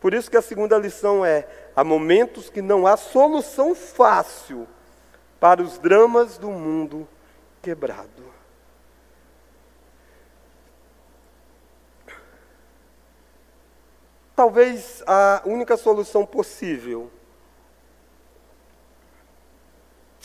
[0.00, 4.66] Por isso que a segunda lição é: há momentos que não há solução fácil
[5.40, 7.08] para os dramas do mundo
[7.62, 8.30] quebrado.
[14.36, 17.10] Talvez a única solução possível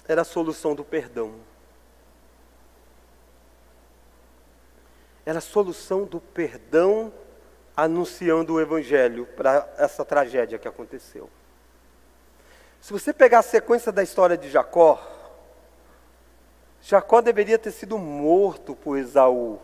[0.08, 1.36] era a solução do perdão.
[5.26, 7.12] Era a solução do perdão
[7.76, 11.30] anunciando o Evangelho para essa tragédia que aconteceu.
[12.86, 15.02] Se você pegar a sequência da história de Jacó,
[16.84, 19.60] Jacó deveria ter sido morto por Esaú,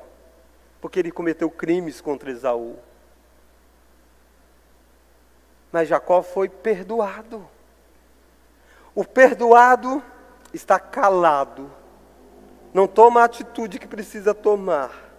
[0.82, 2.80] porque ele cometeu crimes contra Esaú.
[5.72, 7.48] Mas Jacó foi perdoado.
[8.96, 10.04] O perdoado
[10.52, 11.72] está calado,
[12.74, 15.11] não toma a atitude que precisa tomar.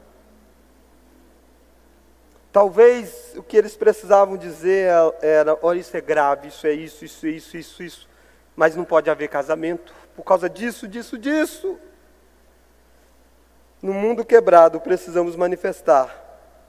[2.52, 4.90] Talvez o que eles precisavam dizer
[5.22, 8.08] era: olha, isso é grave, isso é isso, isso, isso, isso, isso.
[8.54, 11.78] Mas não pode haver casamento por causa disso, disso, disso.
[13.80, 16.18] No mundo quebrado, precisamos manifestar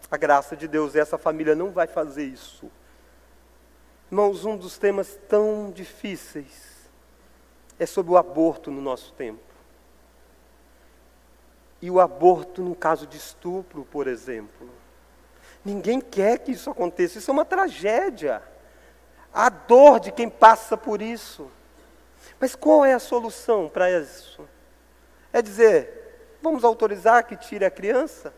[0.10, 2.72] a graça de Deus, e essa família não vai fazer isso.
[4.10, 6.90] Irmãos, um dos temas tão difíceis
[7.78, 9.42] é sobre o aborto no nosso tempo.
[11.82, 14.70] E o aborto no caso de estupro, por exemplo.
[15.64, 18.42] Ninguém quer que isso aconteça, isso é uma tragédia.
[19.34, 21.50] A dor de quem passa por isso.
[22.40, 24.48] Mas qual é a solução para isso?
[25.32, 28.34] É dizer, vamos autorizar que tire a criança?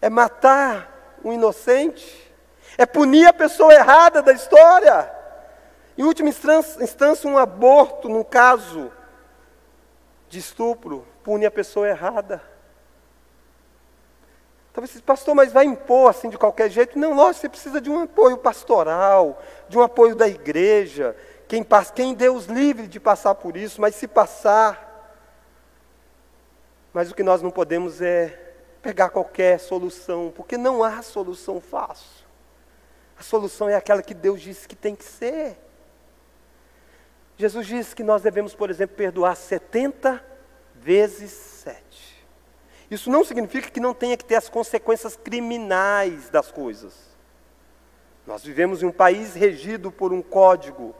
[0.00, 2.32] É matar um inocente?
[2.76, 5.10] É punir a pessoa errada da história?
[5.96, 8.92] Em última instância, um aborto, num caso
[10.28, 12.42] de estupro, pune a pessoa errada.
[14.72, 16.98] Talvez então, pastor, mas vai impor assim de qualquer jeito?
[16.98, 21.14] Não, lógico, você precisa de um apoio pastoral, de um apoio da igreja.
[21.46, 24.90] Quem, quem Deus livre de passar por isso, mas se passar.
[26.92, 32.22] Mas o que nós não podemos é pegar qualquer solução, porque não há solução fácil.
[33.18, 35.56] A solução é aquela que Deus disse que tem que ser.
[37.36, 40.22] Jesus disse que nós devemos, por exemplo, perdoar 70
[40.74, 42.11] vezes 7.
[42.92, 46.92] Isso não significa que não tenha que ter as consequências criminais das coisas.
[48.26, 50.94] Nós vivemos em um país regido por um código,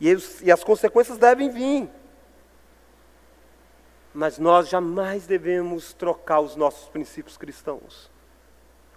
[0.00, 1.90] e, e as consequências devem vir.
[4.14, 8.08] Mas nós jamais devemos trocar os nossos princípios cristãos.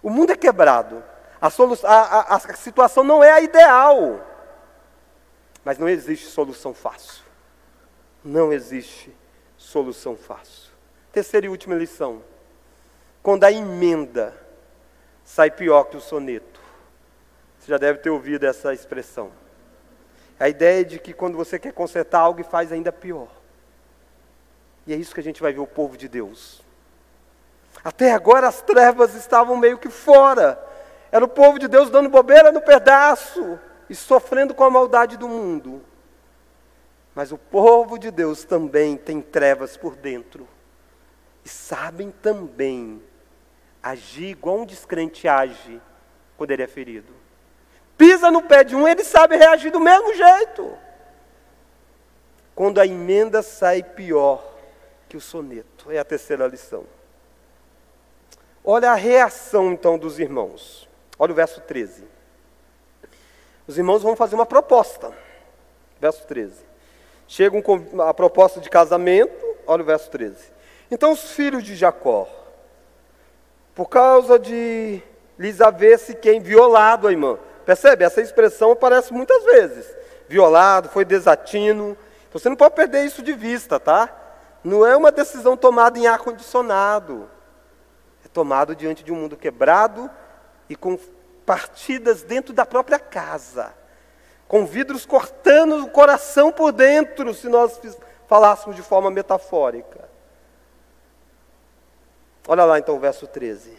[0.00, 1.02] O mundo é quebrado,
[1.40, 4.24] a, a, a, a situação não é a ideal,
[5.64, 7.24] mas não existe solução fácil.
[8.24, 9.12] Não existe
[9.56, 10.70] solução fácil.
[11.10, 12.22] Terceira e última lição
[13.26, 14.32] quando a emenda
[15.24, 16.60] sai pior que o soneto.
[17.58, 19.32] Você já deve ter ouvido essa expressão.
[20.38, 23.26] A ideia é de que quando você quer consertar algo e faz ainda pior.
[24.86, 26.62] E é isso que a gente vai ver o povo de Deus.
[27.82, 30.64] Até agora as trevas estavam meio que fora.
[31.10, 33.58] Era o povo de Deus dando bobeira no pedaço
[33.90, 35.82] e sofrendo com a maldade do mundo.
[37.12, 40.46] Mas o povo de Deus também tem trevas por dentro.
[41.44, 43.02] E sabem também
[43.90, 45.80] agir igual um descrente age
[46.36, 47.12] quando ele é ferido.
[47.96, 50.76] Pisa no pé de um, ele sabe reagir do mesmo jeito.
[52.54, 54.44] Quando a emenda sai pior
[55.08, 56.84] que o soneto, é a terceira lição.
[58.64, 60.88] Olha a reação então dos irmãos.
[61.18, 62.04] Olha o verso 13.
[63.66, 65.12] Os irmãos vão fazer uma proposta.
[66.00, 66.64] Verso 13.
[67.28, 70.36] Chegam com a proposta de casamento, olha o verso 13.
[70.90, 72.28] Então os filhos de Jacó
[73.76, 75.02] por causa de
[75.38, 77.38] lhes haver-se quem violado a irmã.
[77.66, 78.04] Percebe?
[78.04, 79.94] Essa expressão aparece muitas vezes.
[80.26, 81.94] Violado, foi desatino.
[82.26, 84.10] Então você não pode perder isso de vista, tá?
[84.64, 87.28] Não é uma decisão tomada em ar-condicionado.
[88.24, 90.10] É tomado diante de um mundo quebrado
[90.70, 90.98] e com
[91.44, 93.74] partidas dentro da própria casa.
[94.48, 97.78] Com vidros cortando o coração por dentro, se nós
[98.26, 100.05] falássemos de forma metafórica.
[102.48, 103.72] Olha lá então o verso 13.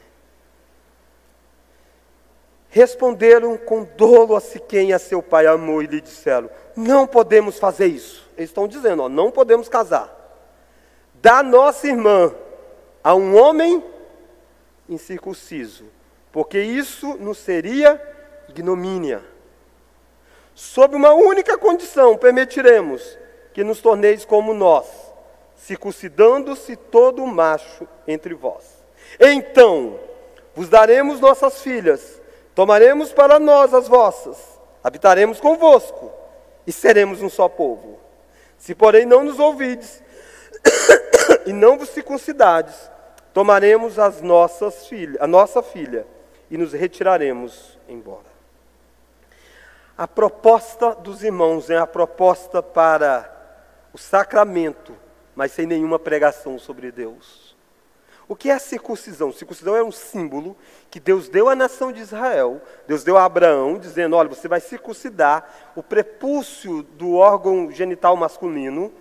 [2.70, 7.88] Responderam com dolo a Siquém a seu pai amou e lhe disseram: Não podemos fazer
[7.88, 8.30] isso.
[8.38, 10.14] Eles estão dizendo: ó, Não podemos casar.
[11.16, 12.36] Da nossa irmã
[13.04, 13.84] a um homem
[14.88, 15.86] incircunciso,
[16.32, 18.02] porque isso nos seria
[18.50, 19.24] ignomínia.
[20.54, 23.18] Sob uma única condição, permitiremos
[23.54, 25.07] que nos torneis como nós
[25.58, 28.64] circuncidando-se todo macho entre vós.
[29.20, 30.00] Então
[30.56, 32.22] vos daremos nossas filhas,
[32.56, 34.38] tomaremos para nós as vossas,
[34.84, 36.12] habitaremos convosco
[36.66, 38.00] e seremos um só povo.
[38.58, 40.02] Se, porém, não nos ouvides
[41.46, 42.90] e não vos circuncidades,
[43.34, 46.08] tomaremos as nossas filhas, a nossa filha
[46.50, 48.38] e nos retiraremos embora.
[49.98, 53.32] A proposta dos irmãos é a proposta para
[53.94, 54.96] o sacramento
[55.38, 57.56] mas sem nenhuma pregação sobre Deus.
[58.28, 59.32] O que é a circuncisão?
[59.32, 60.58] Circuncisão é um símbolo
[60.90, 64.60] que Deus deu à nação de Israel, Deus deu a Abraão, dizendo: olha, você vai
[64.60, 68.92] circuncidar o prepúcio do órgão genital masculino,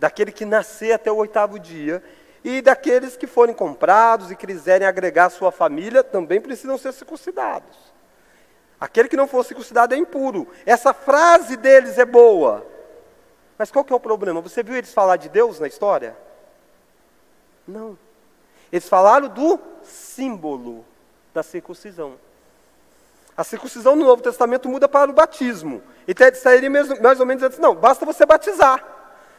[0.00, 2.02] daquele que nascer até o oitavo dia,
[2.42, 7.92] e daqueles que forem comprados e quiserem agregar sua família, também precisam ser circuncidados.
[8.80, 10.48] Aquele que não for circuncidado é impuro.
[10.64, 12.66] Essa frase deles é boa,
[13.62, 14.40] mas qual que é o problema?
[14.40, 16.16] Você viu eles falar de Deus na história?
[17.64, 17.96] Não.
[18.72, 20.84] Eles falaram do símbolo
[21.32, 22.14] da circuncisão.
[23.36, 25.80] A circuncisão no Novo Testamento muda para o batismo.
[26.08, 28.84] Então eles sairiam mais ou menos assim, não, basta você batizar.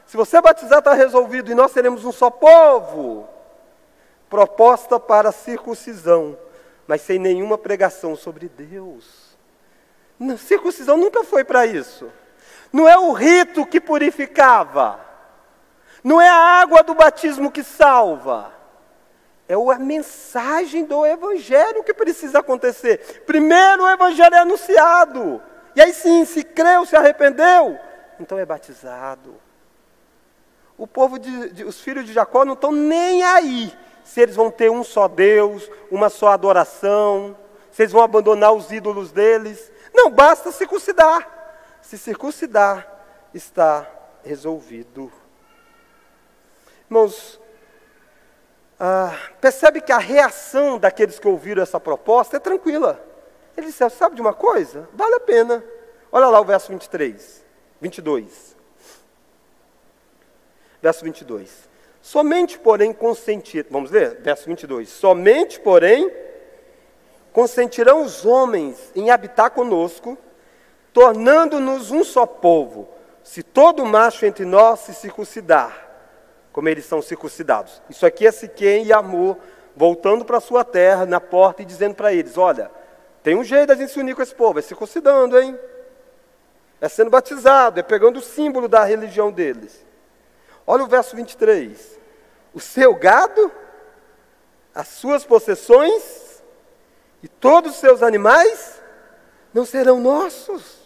[0.05, 3.27] Se você batizar, está resolvido e nós seremos um só povo.
[4.29, 6.39] proposta para a circuncisão,
[6.87, 9.35] mas sem nenhuma pregação sobre Deus.
[10.37, 12.09] Circuncisão nunca foi para isso.
[12.73, 14.99] Não é o rito que purificava.
[16.03, 18.51] Não é a água do batismo que salva.
[19.47, 23.23] É a mensagem do Evangelho que precisa acontecer.
[23.27, 25.41] Primeiro o Evangelho é anunciado.
[25.75, 27.79] E aí sim, se creu, se arrependeu,
[28.19, 29.35] então é batizado.
[30.77, 34.51] O povo de, de, os filhos de Jacó não estão nem aí se eles vão
[34.51, 37.37] ter um só Deus, uma só adoração,
[37.71, 39.71] se eles vão abandonar os ídolos deles.
[39.93, 41.32] Não, basta circuncidar.
[41.83, 42.87] Se circuncidar,
[43.33, 43.87] está
[44.23, 45.11] resolvido.
[46.89, 47.39] Irmãos,
[48.79, 53.05] ah, percebe que a reação daqueles que ouviram essa proposta é tranquila.
[53.55, 54.89] Ele disse: sabe de uma coisa?
[54.93, 55.63] Vale a pena.
[56.09, 57.43] Olha lá o verso 23,
[57.81, 58.55] 22.
[60.81, 61.69] Verso 22.
[62.01, 63.67] Somente, porém, consentir.
[63.69, 64.21] Vamos ler?
[64.21, 64.87] Verso 22.
[64.87, 66.09] Somente, porém,
[67.33, 70.17] consentirão os homens em habitar conosco,
[70.93, 72.87] tornando-nos um só povo,
[73.23, 75.89] se todo macho entre nós se circuncidar,
[76.51, 77.81] como eles são circuncidados.
[77.89, 79.37] Isso aqui é Siquém e Amor,
[79.75, 82.69] voltando para a sua terra, na porta, e dizendo para eles: Olha,
[83.23, 85.57] tem um jeito da gente se unir com esse povo, é circuncidando, hein?
[86.79, 89.83] É sendo batizado, é pegando o símbolo da religião deles.
[90.67, 91.99] Olha o verso 23.
[92.53, 93.51] O seu gado,
[94.75, 96.43] as suas possessões
[97.23, 98.81] e todos os seus animais
[99.53, 100.82] não serão nossos.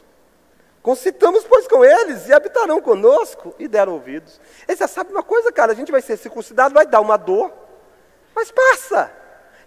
[0.88, 4.40] Concitamos, pois, com eles e habitarão conosco e deram ouvidos.
[4.66, 7.52] Eles já sabem uma coisa, cara, a gente vai ser circuncidado, vai dar uma dor,
[8.34, 9.12] mas passa.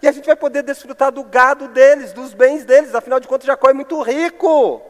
[0.01, 2.95] E a gente vai poder desfrutar do gado deles, dos bens deles.
[2.95, 4.81] Afinal de contas, Jacó é muito rico.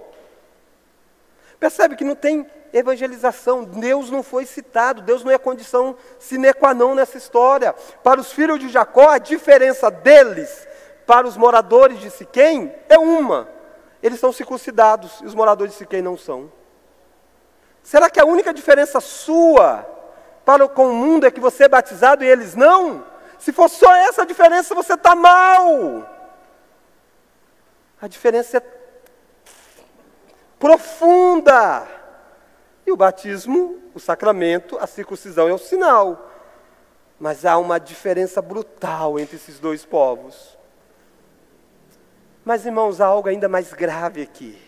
[1.59, 3.64] Percebe que não tem evangelização.
[3.64, 5.03] Deus não foi citado.
[5.03, 7.74] Deus não é condição sine qua non nessa história.
[8.05, 10.64] Para os filhos de Jacó, a diferença deles
[11.09, 13.59] para os moradores de Siquém é uma.
[14.03, 16.51] Eles são circuncidados e os moradores de Siquém não são.
[17.82, 19.86] Será que a única diferença sua
[20.44, 23.05] para com o mundo é que você é batizado e eles não?
[23.38, 26.07] Se for só essa diferença, você está mal.
[28.01, 28.62] A diferença é
[30.59, 31.86] profunda.
[32.86, 36.30] E o batismo, o sacramento, a circuncisão é o sinal.
[37.18, 40.59] Mas há uma diferença brutal entre esses dois povos.
[42.51, 44.61] Mas, irmãos, há algo ainda mais grave aqui.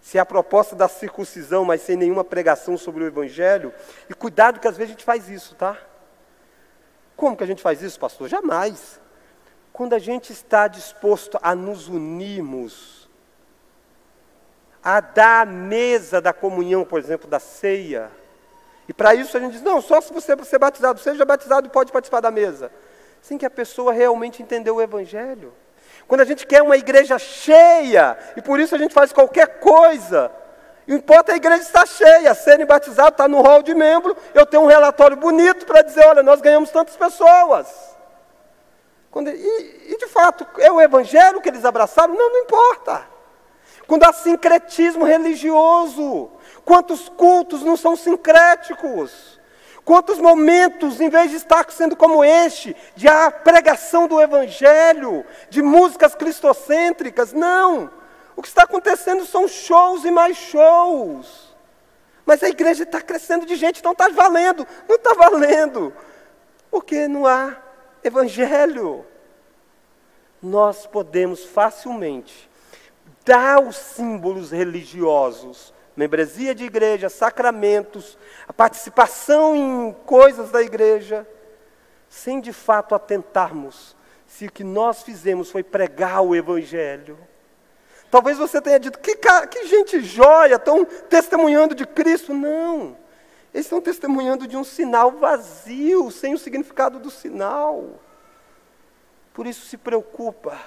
[0.00, 3.72] Se a proposta da circuncisão, mas sem nenhuma pregação sobre o Evangelho,
[4.10, 5.78] e cuidado que às vezes a gente faz isso, tá?
[7.14, 8.28] Como que a gente faz isso, pastor?
[8.28, 9.00] Jamais.
[9.72, 13.08] Quando a gente está disposto a nos unirmos,
[14.82, 18.10] a dar a mesa da comunhão, por exemplo, da ceia,
[18.88, 21.70] e para isso a gente diz: não, só se você ser batizado, seja batizado e
[21.70, 22.72] pode participar da mesa.
[23.20, 25.54] Sem que a pessoa realmente entendeu o Evangelho.
[26.12, 30.30] Quando a gente quer uma igreja cheia, e por isso a gente faz qualquer coisa,
[30.86, 34.64] não importa a igreja estar cheia, serem batizados, está no hall de membro, eu tenho
[34.64, 37.66] um relatório bonito para dizer, olha, nós ganhamos tantas pessoas.
[39.10, 42.12] Quando, e, e, de fato, é o evangelho que eles abraçaram?
[42.12, 43.08] Não, não importa.
[43.86, 46.30] Quando há sincretismo religioso,
[46.62, 49.31] quantos cultos não são sincréticos?
[49.84, 55.60] Quantos momentos, em vez de estar sendo como este, de a pregação do Evangelho, de
[55.60, 57.90] músicas cristocêntricas, não.
[58.36, 61.52] O que está acontecendo são shows e mais shows.
[62.24, 64.66] Mas a igreja está crescendo de gente, não está valendo.
[64.88, 65.92] Não está valendo.
[66.70, 67.56] Porque não há
[68.04, 69.04] evangelho.
[70.40, 72.48] Nós podemos facilmente
[73.24, 78.18] dar os símbolos religiosos, membresia de igreja, sacramentos,
[78.48, 81.26] a participação em coisas da igreja,
[82.08, 87.18] sem de fato atentarmos se o que nós fizemos foi pregar o evangelho
[88.12, 92.34] Talvez você tenha dito, que, que gente jóia, estão testemunhando de Cristo.
[92.34, 92.94] Não.
[93.54, 97.98] Eles estão testemunhando de um sinal vazio, sem o significado do sinal.
[99.32, 100.58] Por isso se preocupa.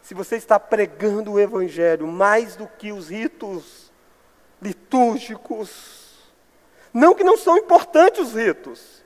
[0.00, 3.91] Se você está pregando o Evangelho mais do que os ritos
[4.62, 6.30] litúrgicos.
[6.94, 9.02] Não que não são importantes os ritos,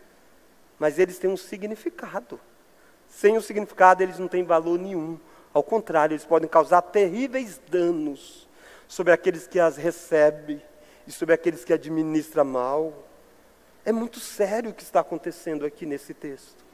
[0.78, 2.38] mas eles têm um significado.
[3.08, 5.18] Sem o significado, eles não têm valor nenhum.
[5.54, 8.46] Ao contrário, eles podem causar terríveis danos
[8.86, 10.62] sobre aqueles que as recebem
[11.06, 13.06] e sobre aqueles que administram mal.
[13.84, 16.66] É muito sério o que está acontecendo aqui nesse texto.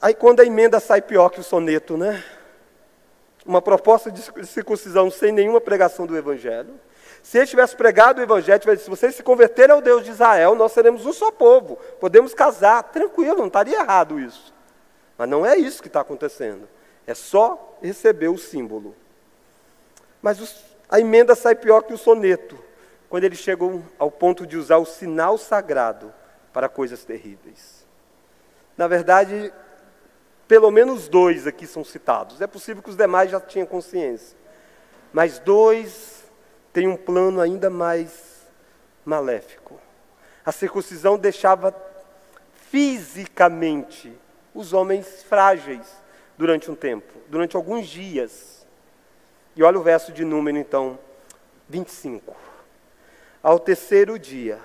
[0.00, 2.22] Aí quando a emenda sai pior que o soneto, né?
[3.44, 6.78] Uma proposta de circuncisão sem nenhuma pregação do Evangelho,
[7.22, 10.54] Se ele tivesse pregado o evangelho, tivesse, se vocês se converterem ao Deus de Israel,
[10.54, 14.52] nós seremos um só povo, podemos casar, tranquilo, não estaria errado isso.
[15.18, 16.68] Mas não é isso que está acontecendo.
[17.06, 18.94] É só receber o símbolo.
[20.22, 22.58] Mas os, a emenda sai pior que o soneto,
[23.08, 26.12] quando eles chegam ao ponto de usar o sinal sagrado
[26.52, 27.84] para coisas terríveis.
[28.76, 29.52] Na verdade,
[30.50, 32.40] pelo menos dois aqui são citados.
[32.40, 34.36] É possível que os demais já tinham consciência.
[35.12, 36.24] Mas dois
[36.72, 38.48] têm um plano ainda mais
[39.04, 39.80] maléfico.
[40.44, 41.72] A circuncisão deixava
[42.68, 44.12] fisicamente
[44.52, 45.86] os homens frágeis
[46.36, 48.66] durante um tempo, durante alguns dias.
[49.54, 50.98] E olha o verso de número então
[51.68, 52.36] 25.
[53.40, 54.58] Ao terceiro dia,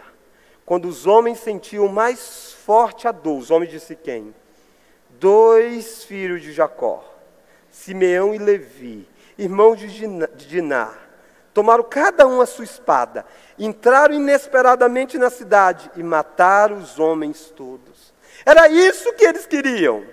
[0.66, 4.34] quando os homens sentiam mais forte a dor, os homens de Siquém,
[5.20, 7.04] dois filhos de Jacó,
[7.70, 9.08] Simeão e Levi,
[9.38, 10.94] irmãos de Diná,
[11.54, 13.26] tomaram cada um a sua espada,
[13.58, 18.14] entraram inesperadamente na cidade e mataram os homens todos.
[18.46, 20.06] Era isso que eles queriam.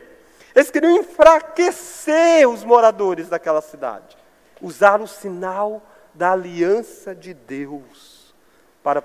[0.54, 4.16] Eles queriam enfraquecer os moradores daquela cidade.
[4.60, 5.82] Usar o sinal
[6.14, 8.34] da aliança de Deus
[8.82, 9.02] para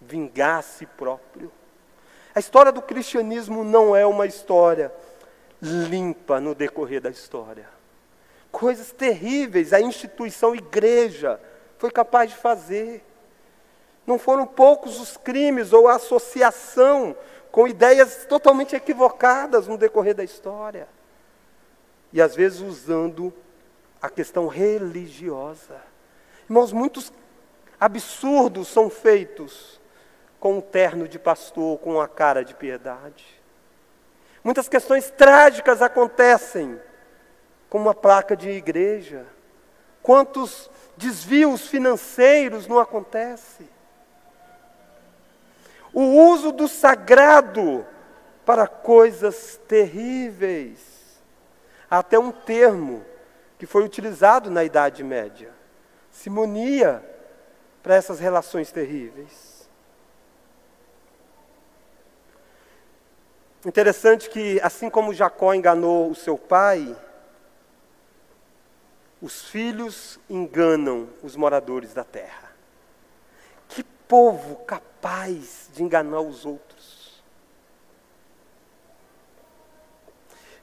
[0.00, 1.52] vingar a si próprio.
[2.34, 4.92] A história do cristianismo não é uma história
[5.60, 7.68] limpa no decorrer da história.
[8.50, 11.40] Coisas terríveis a instituição igreja
[11.78, 13.04] foi capaz de fazer.
[14.06, 17.16] Não foram poucos os crimes ou a associação
[17.50, 20.88] com ideias totalmente equivocadas no decorrer da história.
[22.12, 23.32] E às vezes usando
[24.00, 25.80] a questão religiosa.
[26.44, 27.12] Irmãos, muitos
[27.78, 29.80] absurdos são feitos
[30.42, 33.24] com um terno de pastor, com uma cara de piedade.
[34.42, 36.80] Muitas questões trágicas acontecem
[37.70, 39.24] com uma placa de igreja.
[40.02, 43.68] Quantos desvios financeiros não acontecem?
[45.92, 47.86] O uso do sagrado
[48.44, 51.22] para coisas terríveis.
[51.88, 53.06] Há até um termo
[53.56, 55.52] que foi utilizado na Idade Média:
[56.10, 57.00] simonia,
[57.80, 59.51] para essas relações terríveis.
[63.64, 66.96] Interessante que, assim como Jacó enganou o seu pai,
[69.20, 72.52] os filhos enganam os moradores da terra.
[73.68, 77.22] Que povo capaz de enganar os outros.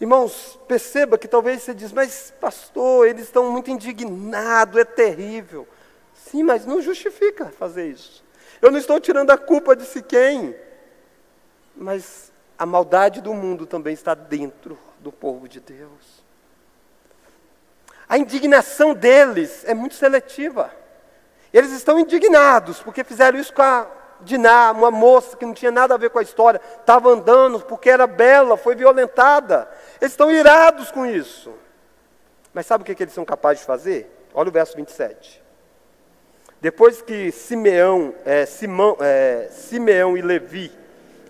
[0.01, 5.67] Irmãos, perceba que talvez você diz, mas pastor, eles estão muito indignados, é terrível.
[6.13, 8.23] Sim, mas não justifica fazer isso.
[8.61, 10.55] Eu não estou tirando a culpa de si quem,
[11.75, 12.28] mas
[12.59, 16.21] a maldade do mundo também está dentro do povo de Deus.
[18.07, 20.69] A indignação deles é muito seletiva.
[21.53, 23.87] Eles estão indignados porque fizeram isso com a
[24.21, 27.89] Diná, uma moça que não tinha nada a ver com a história, estava andando porque
[27.89, 29.71] era bela, foi violentada.
[30.01, 31.53] Eles estão irados com isso.
[32.53, 34.27] Mas sabe o que, que eles são capazes de fazer?
[34.33, 35.41] Olha o verso 27.
[36.59, 40.77] Depois que Simeão, é, Simão, é, Simeão e Levi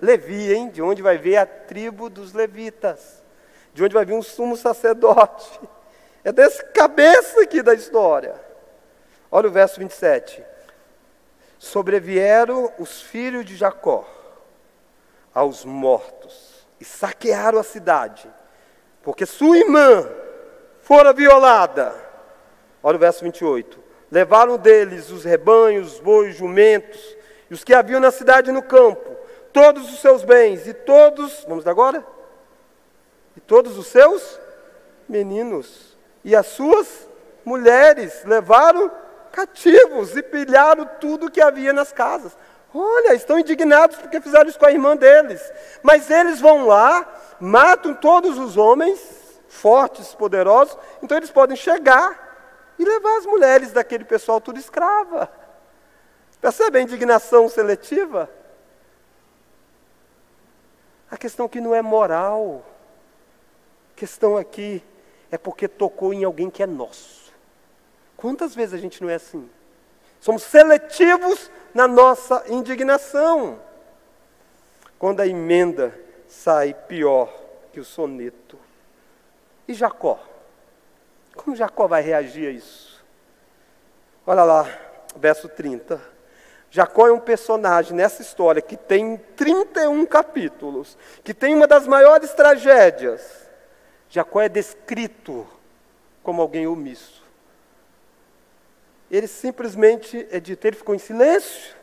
[0.02, 0.70] Levi, hein?
[0.70, 3.24] De onde vai ver a tribo dos levitas.
[3.74, 5.60] De onde vai vir um sumo sacerdote.
[6.24, 8.36] É desse cabeça aqui da história.
[9.32, 10.44] Olha o verso 27.
[11.58, 14.08] Sobrevieram os filhos de Jacó
[15.34, 18.30] aos mortos e saquearam a cidade,
[19.04, 20.10] porque sua irmã
[20.82, 21.94] fora violada.
[22.82, 23.80] Olha o verso 28.
[24.12, 27.00] Levaram deles os rebanhos, os bois, jumentos,
[27.50, 29.16] e os que haviam na cidade e no campo,
[29.54, 32.06] todos os seus bens e todos, vamos agora?
[33.36, 34.40] E todos os seus
[35.08, 37.08] meninos e as suas
[37.44, 38.92] mulheres levaram
[39.32, 42.38] cativos e pilharam tudo que havia nas casas.
[42.74, 45.42] Olha, estão indignados porque fizeram isso com a irmã deles.
[45.82, 47.08] Mas eles vão lá,
[47.40, 49.00] matam todos os homens,
[49.48, 52.28] fortes, poderosos, então eles podem chegar
[52.78, 55.30] e levar as mulheres daquele pessoal tudo escrava.
[56.40, 58.30] Percebe a indignação seletiva?
[61.10, 62.64] A questão aqui não é moral.
[63.94, 64.84] A questão aqui
[65.32, 67.34] é porque tocou em alguém que é nosso.
[68.16, 69.50] Quantas vezes a gente não é assim?
[70.20, 73.60] Somos seletivos na nossa indignação.
[74.98, 75.98] Quando a emenda
[76.28, 77.34] sai pior
[77.72, 78.60] que o soneto.
[79.68, 80.20] E Jacó?
[81.36, 83.04] Como Jacó vai reagir a isso?
[84.28, 84.68] Olha lá,
[85.16, 86.19] verso 30.
[86.72, 92.32] Jacó é um personagem nessa história que tem 31 capítulos, que tem uma das maiores
[92.34, 93.50] tragédias.
[94.10, 95.48] Jacó é descrito
[96.24, 97.24] como alguém omisso.
[99.10, 101.76] ele simplesmente é dito, ele ficou em silêncio.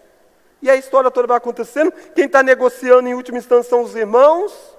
[0.62, 1.92] E a história toda vai acontecendo.
[2.14, 4.76] Quem está negociando em última instância são os irmãos.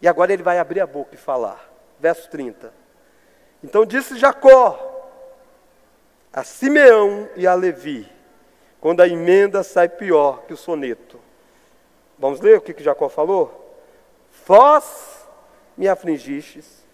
[0.00, 1.68] E agora ele vai abrir a boca e falar.
[1.98, 2.72] Verso 30.
[3.62, 4.92] Então disse Jacó
[6.32, 8.10] a Simeão e a Levi,
[8.84, 11.18] quando a emenda sai pior que o soneto.
[12.18, 13.80] Vamos ler o que, que Jacó falou?
[14.46, 15.26] Vós
[15.74, 16.84] me afligistes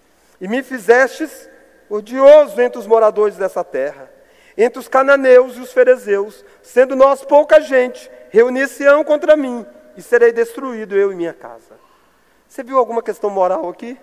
[0.41, 1.51] e me fizestes
[1.89, 4.09] odioso entre os moradores dessa terra,
[4.57, 9.67] entre os cananeus e os ferezeus, sendo nós pouca gente, reunir-se-ão contra mim,
[9.97, 11.75] e serei destruído eu e minha casa.
[12.47, 13.99] Você viu alguma questão moral aqui?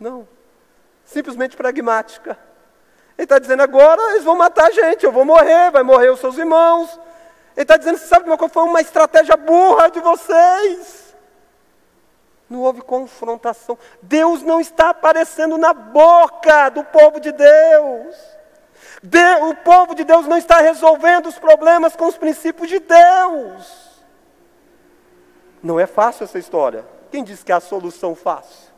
[0.00, 0.26] Não.
[1.04, 2.38] Simplesmente pragmática.
[3.16, 6.20] Ele está dizendo agora eles vão matar a gente, eu vou morrer, vai morrer os
[6.20, 7.00] seus irmãos.
[7.56, 8.52] Ele está dizendo, sabe de uma coisa?
[8.52, 11.14] Foi uma estratégia burra de vocês.
[12.48, 13.78] Não houve confrontação.
[14.02, 18.14] Deus não está aparecendo na boca do povo de Deus.
[19.02, 23.86] De, o povo de Deus não está resolvendo os problemas com os princípios de Deus.
[25.62, 26.84] Não é fácil essa história.
[27.10, 28.70] Quem disse que é a solução fácil?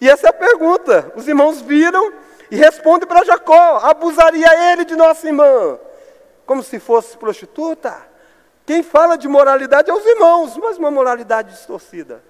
[0.00, 1.12] E essa é a pergunta.
[1.14, 2.12] Os irmãos viram
[2.50, 5.78] e respondem para Jacó: abusaria ele de nossa irmã?
[6.46, 7.94] Como se fosse prostituta?
[8.66, 12.22] Quem fala de moralidade é os irmãos, mas uma moralidade distorcida.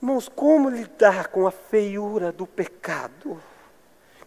[0.00, 3.40] Irmãos, como lidar com a feiura do pecado?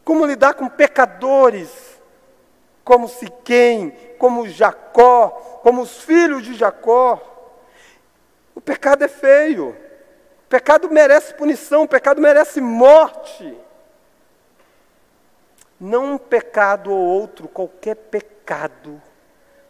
[0.03, 1.95] Como lidar com pecadores
[2.85, 3.89] como Siquém,
[4.19, 5.29] como Jacó,
[5.63, 7.19] como os filhos de Jacó?
[8.53, 9.75] O pecado é feio.
[10.47, 13.57] Pecado merece punição, pecado merece morte.
[15.79, 19.01] Não um pecado ou outro, qualquer pecado.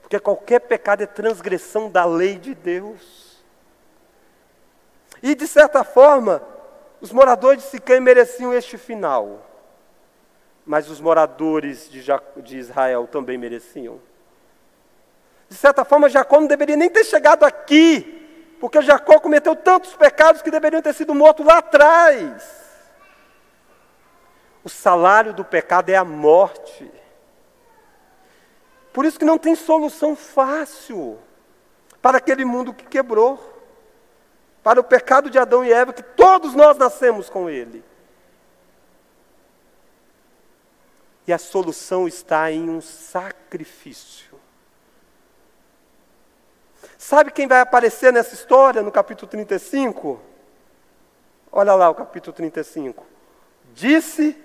[0.02, 3.44] Porque qualquer pecado é transgressão da lei de Deus.
[5.24, 6.42] E, de certa forma,
[7.02, 9.50] os moradores de Siquém mereciam este final.
[10.66, 12.04] Mas os moradores de,
[12.38, 14.00] de Israel também mereciam.
[15.50, 18.15] De certa forma, Jacó não deveria nem ter chegado aqui,
[18.66, 22.44] porque Jacó cometeu tantos pecados que deveriam ter sido mortos lá atrás.
[24.64, 26.92] O salário do pecado é a morte.
[28.92, 31.20] Por isso que não tem solução fácil
[32.02, 33.40] para aquele mundo que quebrou
[34.64, 37.84] para o pecado de Adão e Eva, que todos nós nascemos com ele.
[41.28, 44.35] E a solução está em um sacrifício.
[47.06, 50.20] Sabe quem vai aparecer nessa história no capítulo 35?
[51.52, 53.06] Olha lá o capítulo 35.
[53.76, 54.36] Disse,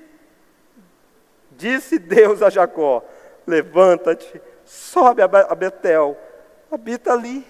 [1.52, 3.02] disse Deus a Jacó:
[3.46, 6.18] Levanta-te, sobe a Betel,
[6.70, 7.46] habita ali.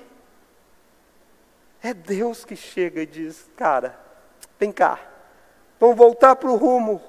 [1.83, 3.99] É Deus que chega e diz: cara,
[4.61, 4.97] vem cá,
[5.81, 7.03] vamos voltar para o rumo,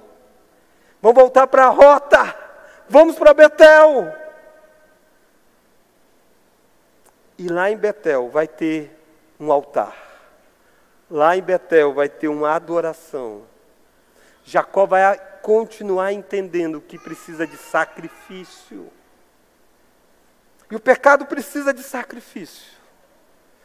[0.99, 2.35] vamos voltar para a rota,
[2.89, 4.20] vamos para Betel.
[7.41, 8.95] E lá em Betel vai ter
[9.39, 9.97] um altar,
[11.09, 13.47] lá em Betel vai ter uma adoração.
[14.43, 18.91] Jacó vai continuar entendendo que precisa de sacrifício.
[20.69, 22.79] E o pecado precisa de sacrifício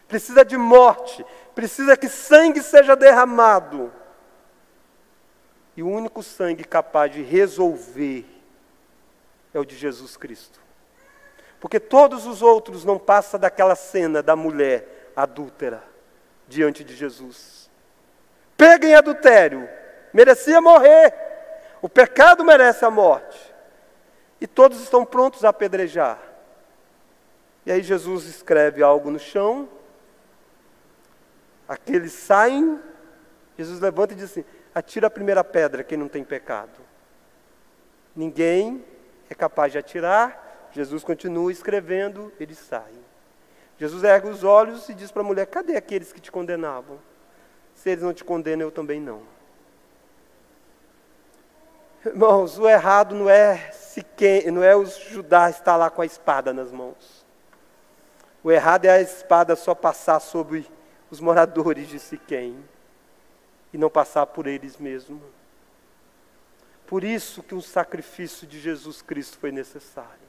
[0.09, 3.93] precisa de morte, precisa que sangue seja derramado.
[5.77, 8.25] E o único sangue capaz de resolver
[9.53, 10.66] é o de Jesus Cristo.
[11.67, 15.83] Porque todos os outros não passam daquela cena da mulher adúltera
[16.47, 17.69] diante de Jesus.
[18.57, 19.69] Pega em adultério,
[20.13, 21.13] merecia morrer.
[21.83, 23.53] O pecado merece a morte.
[24.41, 26.21] E todos estão prontos a apedrejar.
[27.67, 29.69] E aí Jesus escreve algo no chão
[31.69, 32.81] Aqueles saem,
[33.59, 36.79] Jesus levanta e diz assim: atira a primeira pedra quem não tem pecado.
[38.15, 38.85] Ninguém
[39.29, 40.46] é capaz de atirar,
[40.77, 43.01] Jesus continua escrevendo, eles saem.
[43.79, 46.99] Jesus ergue os olhos e diz para a mulher: cadê aqueles que te condenavam?
[47.75, 49.23] Se eles não te condenam, eu também não.
[52.05, 56.07] Irmãos, o errado não é se quem, não é os Judá estar lá com a
[56.07, 57.25] espada nas mãos.
[58.45, 60.71] O errado é a espada só passar sobre
[61.11, 62.63] os moradores de Siquém
[63.73, 65.23] e não passar por eles mesmos.
[66.87, 70.26] Por isso que o sacrifício de Jesus Cristo foi necessário.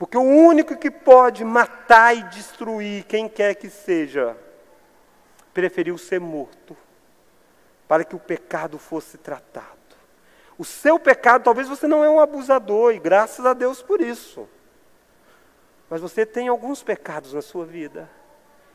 [0.00, 4.34] Porque o único que pode matar e destruir quem quer que seja,
[5.52, 6.74] preferiu ser morto,
[7.86, 9.68] para que o pecado fosse tratado.
[10.56, 14.48] O seu pecado, talvez você não é um abusador, e graças a Deus por isso.
[15.90, 18.08] Mas você tem alguns pecados na sua vida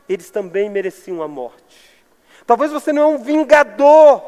[0.08, 2.04] eles também mereciam a morte.
[2.46, 4.22] Talvez você não é um vingador,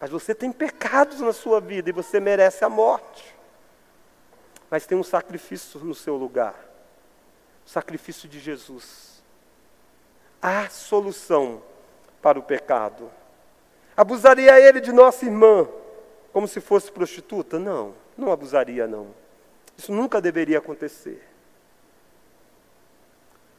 [0.00, 3.37] Mas você tem pecados na sua vida e você merece a morte.
[4.70, 6.68] Mas tem um sacrifício no seu lugar
[7.68, 9.22] o sacrifício de Jesus.
[10.40, 11.62] Há solução
[12.22, 13.10] para o pecado.
[13.94, 15.68] Abusaria ele de nossa irmã
[16.32, 17.58] como se fosse prostituta?
[17.58, 19.08] Não, não abusaria, não.
[19.76, 21.22] Isso nunca deveria acontecer.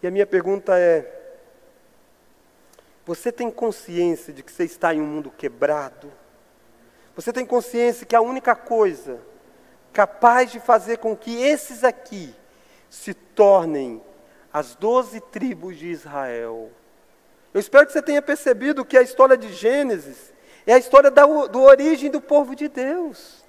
[0.02, 1.38] E a minha pergunta é:
[3.06, 6.12] você tem consciência de que você está em um mundo quebrado?
[7.16, 9.22] Você tem consciência que a única coisa
[9.94, 12.36] capaz de fazer com que esses aqui
[12.90, 14.02] se tornem
[14.52, 16.72] as doze tribos de Israel?
[17.54, 20.34] Eu espero que você tenha percebido que a história de Gênesis
[20.66, 23.44] é a história da do origem do povo de Deus.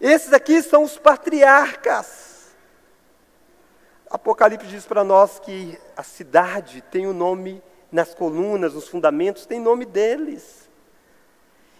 [0.00, 2.54] Esses aqui são os patriarcas.
[4.08, 9.46] Apocalipse diz para nós que a cidade tem o um nome nas colunas, nos fundamentos,
[9.46, 10.70] tem nome deles.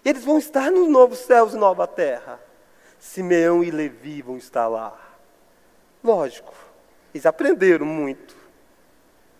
[0.05, 2.41] Eles vão estar nos novos céus e nova terra.
[3.07, 4.99] Simeão e Levi vão estar lá.
[6.03, 6.53] Lógico,
[7.15, 8.37] eles aprenderam muito.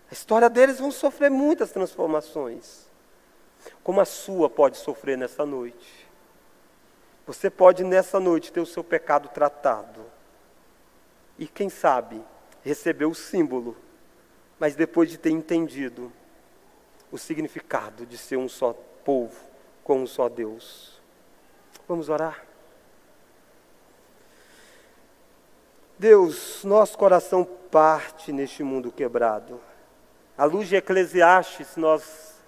[0.09, 2.87] A história deles vão sofrer muitas transformações.
[3.83, 6.09] Como a sua pode sofrer nessa noite.
[7.27, 10.07] Você pode nessa noite ter o seu pecado tratado.
[11.37, 12.25] E quem sabe,
[12.63, 13.77] receber o símbolo,
[14.61, 16.13] mas depois de ter entendido
[17.11, 18.73] o significado de ser um só
[19.05, 19.39] povo
[19.83, 21.01] com um só Deus.
[21.89, 22.47] Vamos orar?
[25.99, 29.59] Deus, nosso coração parte neste mundo quebrado.
[30.37, 32.43] À luz de Eclesiastes, nós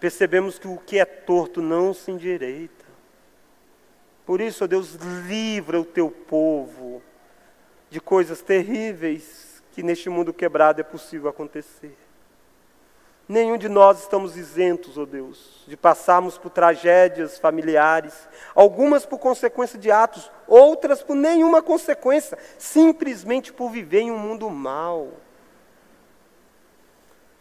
[0.00, 2.84] percebemos que o que é torto não se endireita.
[4.26, 4.94] Por isso, ó Deus,
[5.26, 7.00] livra o teu povo
[7.88, 11.96] de coisas terríveis que neste mundo quebrado é possível acontecer.
[13.30, 19.20] Nenhum de nós estamos isentos, ó oh Deus, de passarmos por tragédias familiares, algumas por
[19.20, 25.12] consequência de atos, outras por nenhuma consequência, simplesmente por viver em um mundo mau.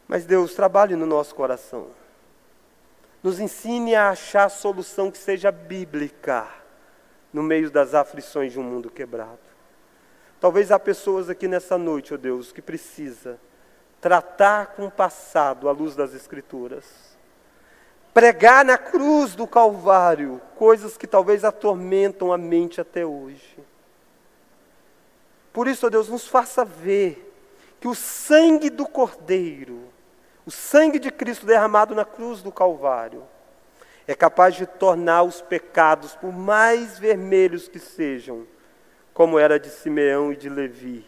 [0.08, 1.88] Mas Deus, trabalhe no nosso coração.
[3.24, 6.48] Nos ensine a achar a solução que seja bíblica
[7.34, 9.40] no meio das aflições de um mundo quebrado.
[10.40, 13.40] Talvez há pessoas aqui nessa noite, ó oh Deus, que precisa
[14.02, 16.86] tratar com o passado à luz das Escrituras,
[18.14, 23.58] pregar na cruz do Calvário coisas que talvez atormentam a mente até hoje.
[25.52, 27.26] Por isso, ó Deus, nos faça ver
[27.80, 29.84] que o sangue do Cordeiro,
[30.46, 33.24] o sangue de Cristo derramado na cruz do Calvário,
[34.08, 38.48] é capaz de tornar os pecados, por mais vermelhos que sejam,
[39.14, 41.06] como era de Simeão e de Levi,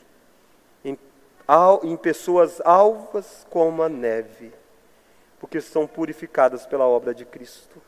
[1.84, 4.52] em pessoas alvas como a neve,
[5.40, 7.82] porque são purificadas pela obra de Cristo.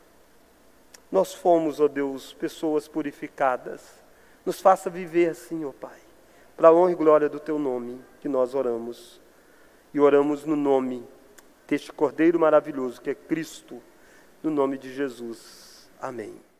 [1.11, 4.03] Nós fomos, ó Deus, pessoas purificadas.
[4.45, 5.99] Nos faça viver assim, ó Pai,
[6.57, 9.21] para a honra e glória do Teu nome que nós oramos.
[9.93, 11.07] E oramos no nome
[11.67, 13.81] deste Cordeiro maravilhoso que é Cristo,
[14.41, 15.89] no nome de Jesus.
[16.01, 16.52] Amém.